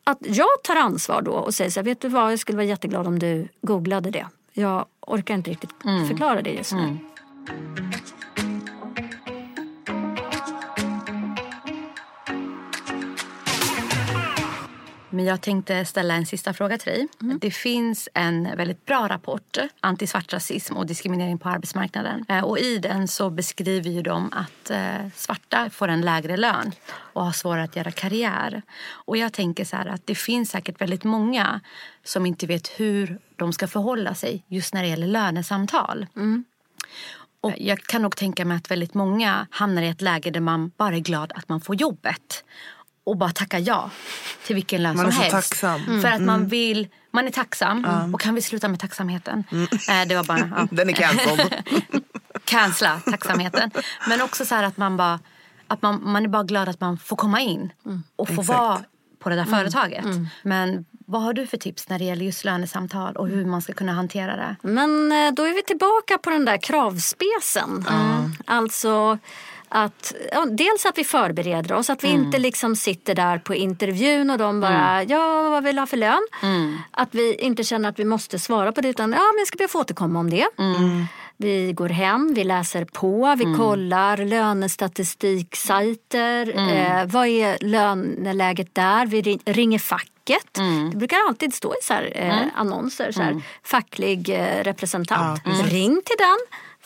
Att 0.03 0.17
jag 0.21 0.47
tar 0.63 0.75
ansvar 0.75 1.21
då 1.21 1.31
och 1.31 1.53
säger 1.53 1.71
så 1.71 1.79
här, 1.79 1.85
vet 1.85 2.01
du 2.01 2.07
vad, 2.07 2.31
jag 2.31 2.39
skulle 2.39 2.55
vara 2.55 2.65
jätteglad 2.65 3.07
om 3.07 3.19
du 3.19 3.47
googlade 3.61 4.11
det. 4.11 4.27
Jag 4.53 4.85
orkar 5.01 5.33
inte 5.33 5.51
riktigt 5.51 5.71
förklara 6.07 6.41
det 6.41 6.51
just 6.51 6.73
nu. 6.73 6.97
Men 15.09 15.25
jag 15.25 15.41
tänkte 15.41 15.85
ställa 15.85 16.13
en 16.13 16.25
sista 16.25 16.53
fråga 16.53 16.77
till 16.77 16.91
dig. 16.91 17.07
Det 17.41 17.51
finns 17.51 18.09
en 18.13 18.57
väldigt 18.57 18.85
bra 18.85 19.07
rapport, 19.09 19.57
Antisvart 19.79 20.33
rasism 20.33 20.77
och 20.77 20.85
diskriminering 20.85 21.37
på 21.37 21.49
arbetsmarknaden. 21.49 22.25
Eh, 22.29 22.43
Och 22.43 22.59
I 22.59 22.77
den 22.77 23.07
så 23.07 23.29
beskriver 23.29 23.89
ju 23.89 24.01
de 24.01 24.33
att 24.33 24.69
eh, 24.69 25.09
svarta 25.15 25.69
får 25.69 25.87
en 25.87 26.01
lägre 26.01 26.37
lön 26.37 26.71
och 26.91 27.25
har 27.25 27.31
svårare 27.31 27.63
att 27.63 27.75
göra 27.75 27.91
karriär. 27.91 28.61
Och 28.89 29.17
jag 29.17 29.33
tänker 29.33 29.65
så 29.65 29.75
här 29.75 29.85
att 29.85 30.07
det 30.07 30.15
finns 30.15 30.49
säkert 30.49 30.81
väldigt 30.81 31.03
många 31.03 31.61
som 32.03 32.25
inte 32.25 32.47
vet 32.47 32.67
hur 32.67 33.19
de 33.35 33.53
ska 33.53 33.67
förhålla 33.67 34.15
sig 34.15 34.43
just 34.47 34.73
när 34.73 34.81
det 34.83 34.89
gäller 34.89 35.07
lönesamtal. 35.07 36.07
Och 37.41 37.53
jag 37.57 37.79
kan 37.79 38.01
nog 38.01 38.15
tänka 38.15 38.45
mig 38.45 38.57
att 38.57 38.71
väldigt 38.71 38.93
många 38.93 39.47
hamnar 39.49 39.81
i 39.81 39.87
ett 39.87 40.01
läge 40.01 40.31
där 40.31 40.39
man 40.39 40.71
bara 40.77 40.95
är 40.95 40.99
glad 40.99 41.31
att 41.35 41.49
man 41.49 41.61
får 41.61 41.75
jobbet. 41.75 42.43
Och 43.03 43.17
bara 43.17 43.29
tackar 43.29 43.59
ja 43.59 43.89
till 44.45 44.55
vilken 44.55 44.83
lön 44.83 44.97
Man 44.97 45.11
som 45.11 45.23
är 45.23 45.29
så 45.29 45.35
helst. 45.35 45.49
tacksam. 45.51 45.81
Mm. 45.87 46.01
För 46.01 46.09
att 46.09 46.21
man 46.21 46.47
vill, 46.47 46.87
man 47.11 47.27
är 47.27 47.31
tacksam. 47.31 47.85
Och 48.13 48.21
kan 48.21 48.35
vi 48.35 48.41
sluta 48.41 48.67
med 48.67 48.79
tacksamheten? 48.79 49.43
Eh, 49.89 50.07
det 50.07 50.15
var 50.15 50.23
bara, 50.23 50.39
ja. 50.39 50.67
Den 50.71 50.89
är 50.89 50.93
cancelled. 50.93 51.63
Cancella 52.45 52.99
tacksamheten. 52.99 53.71
Men 54.07 54.21
också 54.21 54.45
så 54.45 54.55
här 54.55 54.63
att 54.63 54.77
man 54.77 54.97
bara, 54.97 55.19
att 55.67 55.81
man, 55.81 56.11
man 56.11 56.23
är 56.25 56.29
bara 56.29 56.43
glad 56.43 56.69
att 56.69 56.79
man 56.81 56.97
får 56.97 57.15
komma 57.15 57.41
in. 57.41 57.71
Och 58.15 58.27
få 58.27 58.41
Exakt. 58.41 58.49
vara 58.59 58.81
på 59.19 59.29
det 59.29 59.35
där 59.35 59.45
företaget. 59.45 60.05
Men 60.43 60.85
vad 61.05 61.21
har 61.21 61.33
du 61.33 61.47
för 61.47 61.57
tips 61.57 61.89
när 61.89 61.99
det 61.99 62.05
gäller 62.05 62.25
just 62.25 62.45
lönesamtal 62.45 63.15
och 63.15 63.27
hur 63.27 63.45
man 63.45 63.61
ska 63.61 63.73
kunna 63.73 63.93
hantera 63.93 64.35
det? 64.35 64.55
Men 64.61 65.11
eh, 65.11 65.31
då 65.33 65.43
är 65.43 65.53
vi 65.53 65.63
tillbaka 65.63 66.17
på 66.17 66.29
den 66.29 66.45
där 66.45 66.57
kravspecen. 66.57 67.85
Alltså 68.45 69.17
att, 69.69 70.13
ja, 70.31 70.45
dels 70.45 70.85
att 70.85 70.97
vi 70.97 71.03
förbereder 71.03 71.73
oss, 71.75 71.89
att 71.89 72.03
vi 72.03 72.07
inte 72.07 72.39
liksom 72.39 72.75
sitter 72.75 73.15
där 73.15 73.37
på 73.37 73.55
intervjun 73.55 74.29
och 74.29 74.37
de 74.37 74.61
bara, 74.61 75.03
ja 75.03 75.49
vad 75.49 75.63
vill 75.63 75.75
du 75.75 75.81
ha 75.81 75.87
för 75.87 75.97
lön? 75.97 76.27
Att 76.91 77.09
vi 77.15 77.35
inte 77.35 77.63
känner 77.63 77.89
att 77.89 77.99
vi 77.99 78.05
måste 78.05 78.39
svara 78.39 78.71
på 78.71 78.81
det 78.81 78.89
utan, 78.89 79.11
ja 79.11 79.17
men 79.33 79.37
jag 79.39 79.47
ska 79.47 79.57
be 79.57 79.65
att 79.65 79.71
få 79.71 79.79
återkomma 79.79 80.19
om 80.19 80.29
det. 80.29 80.47
Vi 81.41 81.73
går 81.73 81.89
hem, 81.89 82.33
vi 82.33 82.43
läser 82.43 82.85
på, 82.85 83.35
vi 83.37 83.43
kollar 83.57 84.17
lönestatstiksajter. 84.17 86.53
Eh, 87.01 87.05
vad 87.05 87.27
är 87.27 87.57
löneläget 87.61 88.75
där? 88.75 89.05
Vi 89.05 89.21
ri- 89.21 89.39
ringer 89.45 89.79
facket. 89.79 90.57
Det 90.91 90.97
brukar 90.97 91.17
alltid 91.27 91.53
stå 91.53 91.73
i 91.73 91.77
så 91.83 91.93
här, 91.93 92.11
eh, 92.15 92.41
annonser, 92.55 93.11
så 93.11 93.21
här, 93.21 93.41
facklig 93.63 94.29
eh, 94.29 94.63
representant. 94.63 95.41
Ring 95.71 96.01
till 96.05 96.15
den. 96.17 96.37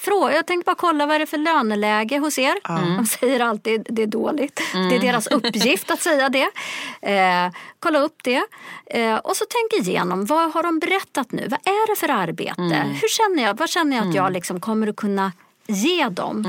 Fråga, 0.04 0.36
jag 0.36 0.48
tänkte 0.48 0.66
bara 0.66 0.76
kolla 0.76 1.06
vad 1.06 1.16
är 1.16 1.20
det 1.20 1.26
för 1.26 1.38
löneläge 1.38 2.18
hos 2.20 2.40
er. 2.40 2.56
De 2.98 3.06
säger 3.06 3.40
alltid 3.40 3.88
det 3.90 4.04
är 4.04 4.08
dåligt. 4.08 4.62
Det 4.90 4.96
är 4.96 5.00
deras 5.00 5.28
uppgift 5.28 5.92
att 5.92 6.02
säga 6.02 6.30
det. 6.30 6.50
Eh, 7.02 7.52
kolla 7.80 8.00
upp 8.00 8.24
det. 8.24 8.44
Eh, 8.86 9.16
och 9.16 9.36
så 9.36 9.46
tänk 9.50 9.88
igenom, 9.88 10.26
vad 10.26 10.52
har 10.54 10.64
de 10.64 10.80
berättat 10.80 11.32
nu? 11.32 11.48
Vad 11.50 11.60
är 11.60 11.88
det 11.96 12.00
för 12.00 12.10
arbete? 12.10 12.62
Hur 13.02 13.08
känner 13.08 13.44
jag, 13.44 13.58
vad 13.58 13.70
känner 13.70 13.98
jag 13.98 14.08
att 14.08 14.16
jag 14.16 14.32
liksom 14.32 14.60
kommer 14.60 14.88
att 14.88 14.96
kunna 14.96 15.32
ge 15.68 16.10
dem? 16.10 16.44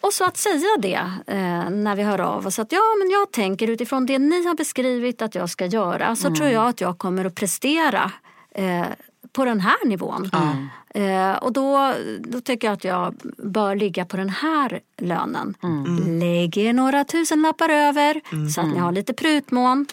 Och 0.00 0.12
så 0.12 0.24
att 0.24 0.36
säga 0.36 0.68
det 0.78 1.10
eh, 1.26 1.70
när 1.70 1.96
vi 1.96 2.02
hör 2.02 2.20
av 2.20 2.46
oss 2.46 2.58
att 2.58 2.72
ja, 2.72 2.80
men 2.98 3.10
jag 3.10 3.32
tänker 3.32 3.68
utifrån 3.70 4.06
det 4.06 4.18
ni 4.18 4.46
har 4.46 4.54
beskrivit 4.54 5.22
att 5.22 5.34
jag 5.34 5.50
ska 5.50 5.66
göra 5.66 6.16
så 6.16 6.34
tror 6.34 6.48
jag 6.48 6.66
att 6.68 6.80
jag 6.80 6.98
kommer 6.98 7.24
att 7.24 7.34
prestera 7.34 8.12
eh, 8.54 8.82
på 9.36 9.44
den 9.44 9.60
här 9.60 9.86
nivån. 9.86 10.30
Eh, 10.94 11.32
och 11.36 11.52
då, 11.52 11.94
då 12.20 12.40
tycker 12.40 12.68
jag 12.68 12.72
att 12.74 12.84
jag 12.84 13.14
bör 13.36 13.76
ligga 13.76 14.04
på 14.04 14.16
den 14.16 14.28
här 14.28 14.80
lönen. 14.98 15.54
Lägg 16.20 16.56
er 16.58 16.72
några 16.72 17.04
tusenlappar 17.04 17.68
över 17.68 18.20
så 18.54 18.60
att 18.60 18.66
ni 18.66 18.78
har 18.78 18.92
lite 18.92 19.14
prutmån. 19.14 19.86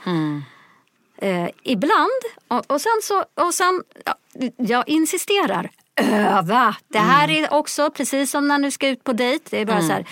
Eh, 1.18 1.50
ibland, 1.64 2.22
och, 2.48 2.72
och 2.72 2.82
sen 2.82 3.00
så, 3.04 3.24
och 3.46 3.54
sen, 3.54 3.84
ja, 4.06 4.16
jag 4.58 4.90
insisterar, 4.90 5.70
öva. 6.02 6.76
Det 6.88 7.00
här 7.00 7.30
är 7.30 7.54
också 7.54 7.90
precis 7.90 8.32
som 8.32 8.48
när 8.48 8.60
du 8.60 8.72
ska 8.72 8.88
ut 8.88 9.04
på 9.04 9.14
dejt. 9.14 9.46
Det 9.50 9.62
är 9.62 9.66
bara 9.66 9.82
så 9.82 9.92
här, 9.92 10.06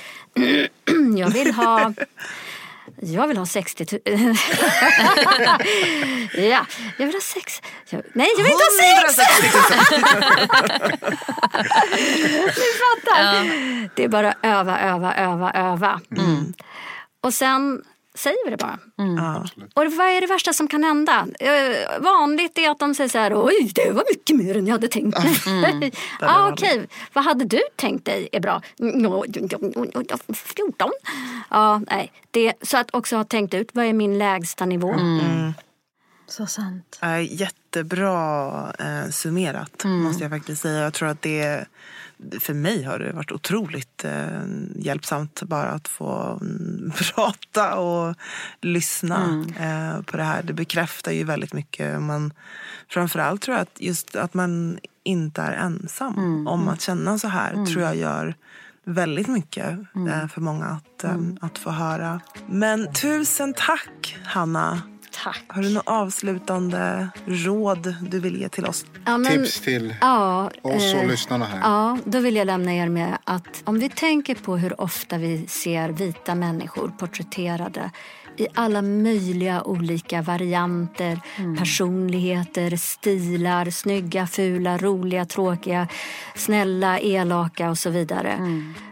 jag 1.18 1.30
vill 1.30 1.54
ha 1.54 1.94
jag 3.04 3.28
vill 3.28 3.38
ha 3.38 3.46
60 3.46 3.86
000. 3.92 4.02
ja, 6.34 6.66
jag 6.98 7.06
vill 7.06 7.16
ha 7.16 7.22
sex. 7.22 7.62
Jag, 7.90 8.02
nej, 8.14 8.30
jag 8.38 8.44
vill 8.44 8.52
inte 8.52 8.64
ha 8.64 8.72
sex! 8.80 9.18
Ni 12.58 12.68
fattar. 12.82 13.50
Det 13.96 14.04
är 14.04 14.08
bara 14.08 14.34
öva, 14.42 14.80
öva, 14.80 15.16
öva, 15.16 15.52
öva. 15.52 16.02
Och 17.24 17.34
sen 17.34 17.84
säger 18.16 18.46
vi 18.46 18.52
det 18.52 18.58
bara. 18.58 18.80
Ja. 18.96 19.46
Och 19.74 19.94
vad 19.94 20.08
är 20.08 20.22
det 20.22 20.28
värsta 20.28 20.54
som 20.54 20.68
kan 20.68 20.84
hända? 20.84 21.28
Eh, 21.40 22.02
vanligt 22.02 22.58
är 22.58 22.70
att 22.70 22.80
de 22.80 22.96
säger 22.96 23.10
så 23.10 23.18
här, 23.18 23.46
oj 23.46 23.72
det 23.76 23.92
var 23.92 24.04
mycket 24.12 24.36
mer 24.36 24.58
än 24.58 24.68
jag 24.68 24.74
hade 24.74 24.88
tänkt 24.88 25.18
mig. 25.46 25.92
ah, 26.22 26.50
Okej, 26.52 26.88
vad 27.14 27.24
hade 27.24 27.46
du 27.46 27.62
tänkt 27.76 28.06
dig 28.06 28.30
är 28.32 28.40
bra? 28.40 28.62
Nå, 28.78 29.26
14? 30.34 30.92
Ja, 31.50 31.82
nej. 31.90 32.12
Det, 32.32 32.54
så 32.62 32.78
att 32.78 32.96
också 32.96 33.16
ha 33.16 33.24
tänkt 33.24 33.54
ut, 33.54 33.70
vad 33.74 33.86
är 33.86 33.94
min 33.94 34.18
lägsta 34.18 34.66
nivå? 34.66 34.96
Så 36.28 36.46
sant. 36.46 37.00
Eh, 37.02 37.22
jättebra 37.76 38.74
eh, 38.80 39.10
summerat 39.10 39.84
måste 39.86 40.24
jag 40.24 40.32
faktiskt 40.32 40.62
säga. 40.62 40.84
Jag 40.84 40.94
tror 40.94 41.10
att 41.10 41.22
det 41.22 41.66
för 42.40 42.54
mig 42.54 42.84
har 42.84 43.00
det 43.00 43.14
varit 43.14 43.32
otroligt 43.32 44.06
eh, 44.06 44.42
hjälpsamt 44.76 45.44
bara 45.44 45.70
att 45.70 45.88
få 45.88 46.40
mm, 46.42 46.92
prata 47.16 47.76
och 47.76 48.16
lyssna 48.62 49.46
eh, 49.60 50.02
på 50.02 50.18
det 50.18 50.24
här. 50.24 50.44
Det 50.44 50.54
bekräftar 50.54 51.12
ju 51.12 51.24
väldigt 51.24 51.54
mycket. 51.54 52.02
Man, 52.02 52.34
framförallt 52.90 53.42
tror 53.42 53.58
jag 53.58 53.62
att 53.62 53.82
just 53.82 54.16
att 54.16 54.34
man 54.34 54.80
inte 55.04 55.42
är 55.42 55.54
ensam 55.54 56.48
om 56.48 56.68
att 56.68 56.82
känna 56.82 57.20
så 57.20 57.28
här 57.28 57.66
tror 57.66 57.82
jag 57.84 57.96
gör 57.96 58.36
väldigt 58.84 59.28
mycket 59.28 59.80
eh, 60.10 60.28
för 60.28 60.42
många 60.42 60.66
att, 60.66 61.04
eh, 61.04 61.18
att 61.42 61.58
få 61.58 61.70
höra. 61.70 62.22
Men 62.48 62.94
tusen 62.94 63.54
tack 63.54 64.18
Hanna 64.24 64.82
Tack. 65.24 65.44
har 65.48 65.62
du 65.62 65.70
något 65.74 65.88
avslutande 65.88 67.10
råd 67.26 67.96
du 68.02 68.20
vill 68.20 68.42
ge 68.42 68.50
till 68.50 68.66
oss? 68.66 68.86
Ja, 69.06 69.18
men- 69.18 69.32
Tips 69.32 69.60
till 69.62 69.96
Ja, 70.02 70.46
oss 70.62 70.94
och 70.94 71.00
eh, 71.00 71.08
lyssnarna 71.08 71.46
här. 71.46 71.60
Ja, 71.64 71.98
då 72.06 72.20
vill 72.20 72.36
jag 72.36 72.46
lämna 72.46 72.74
er 72.74 72.90
med 72.90 73.18
att 73.24 73.62
om 73.64 73.80
vi 73.80 73.90
tänker 73.90 74.36
på 74.36 74.58
hur 74.58 74.82
ofta 74.82 75.18
vi 75.18 75.48
ser 75.48 75.90
vita 75.90 76.36
människor 76.36 76.92
porträtterade 77.00 77.92
i 78.42 78.48
alla 78.54 78.82
möjliga 78.82 79.64
olika 79.64 80.22
varianter, 80.22 81.20
personligheter, 81.60 82.76
stilar, 82.78 83.70
snygga, 83.70 84.28
fula, 84.28 84.78
roliga, 84.78 85.26
tråkiga, 85.26 85.88
snälla, 86.36 87.00
elaka 87.00 87.70
och 87.70 87.78
så 87.78 87.90
vidare. 87.90 88.40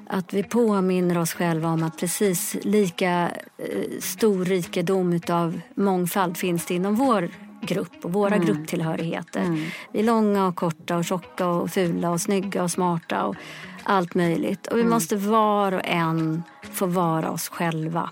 Att 0.08 0.34
vi 0.34 0.44
påminner 0.44 1.18
oss 1.18 1.34
själva 1.34 1.70
om 1.70 1.84
att 1.84 2.00
precis 2.00 2.58
lika 2.62 3.32
eh, 3.58 4.00
stor 4.00 4.46
rikedom 4.46 5.14
utav 5.14 5.62
mångfald 5.76 6.38
finns 6.38 6.66
det 6.66 6.74
inom 6.74 6.96
vår 6.96 7.30
grupp 7.70 8.06
och 8.06 8.14
våra 8.14 8.38
grupptillhörigheter. 8.38 9.70
Vi 9.94 10.00
är 10.00 10.04
långa 10.04 10.48
och 10.48 10.56
korta 10.56 10.98
och 10.98 11.06
tjocka 11.06 11.48
och 11.48 11.72
fula 11.72 12.10
och 12.10 12.22
snygga 12.22 12.64
och 12.64 12.72
smarta 12.72 13.26
och 13.26 13.36
allt 13.84 14.16
möjligt. 14.16 14.68
Och 14.68 14.78
vi 14.78 14.84
måste 14.84 15.16
var 15.16 15.72
och 15.72 15.82
en 15.86 16.44
få 16.72 16.86
vara 16.86 17.32
oss 17.32 17.50
själva. 17.50 18.10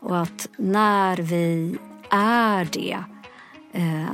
Och 0.00 0.18
att 0.18 0.48
när 0.58 1.16
vi 1.16 1.78
är 2.10 2.64
det 2.64 2.98
eh, 3.72 4.04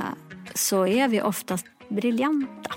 så 0.53 0.87
är 0.87 1.07
vi 1.07 1.21
oftast 1.21 1.65
briljanta. 1.89 2.71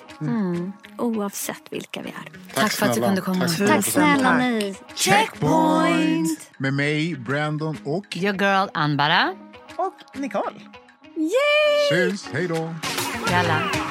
Oavsett 0.98 1.62
vilka 1.70 2.02
vi 2.02 2.08
är. 2.08 2.54
Tack 2.54 2.72
för 2.72 2.86
att 2.86 2.94
du 2.94 3.00
kunde 3.00 3.20
komma. 3.20 3.40
Tack 3.40 3.50
snälla. 3.50 3.74
Tack 3.74 3.84
snälla 3.84 4.36
ni. 4.36 4.74
Checkpoint! 4.94 6.50
Med 6.58 6.74
mig, 6.74 7.16
Brandon 7.16 7.76
och 7.84 8.16
Your 8.16 8.34
girl 8.42 8.68
Anbara. 8.74 9.34
Och 9.76 10.20
Nicole. 10.20 10.60
Syns. 11.90 12.28
Hej 12.32 12.48
då! 12.48 12.74
Jalla. 13.30 13.90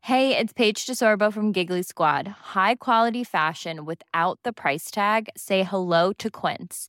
Hey, 0.00 0.36
it's 0.36 0.52
Paige 0.52 0.86
DeSorbo 0.86 1.32
from 1.32 1.50
Giggly 1.50 1.82
Squad. 1.82 2.28
High 2.54 2.74
quality 2.74 3.24
fashion 3.24 3.84
without 3.86 4.38
the 4.44 4.52
price 4.52 4.90
tag. 4.90 5.28
Say 5.36 5.62
hello 5.62 6.12
to 6.18 6.30
Quince. 6.30 6.88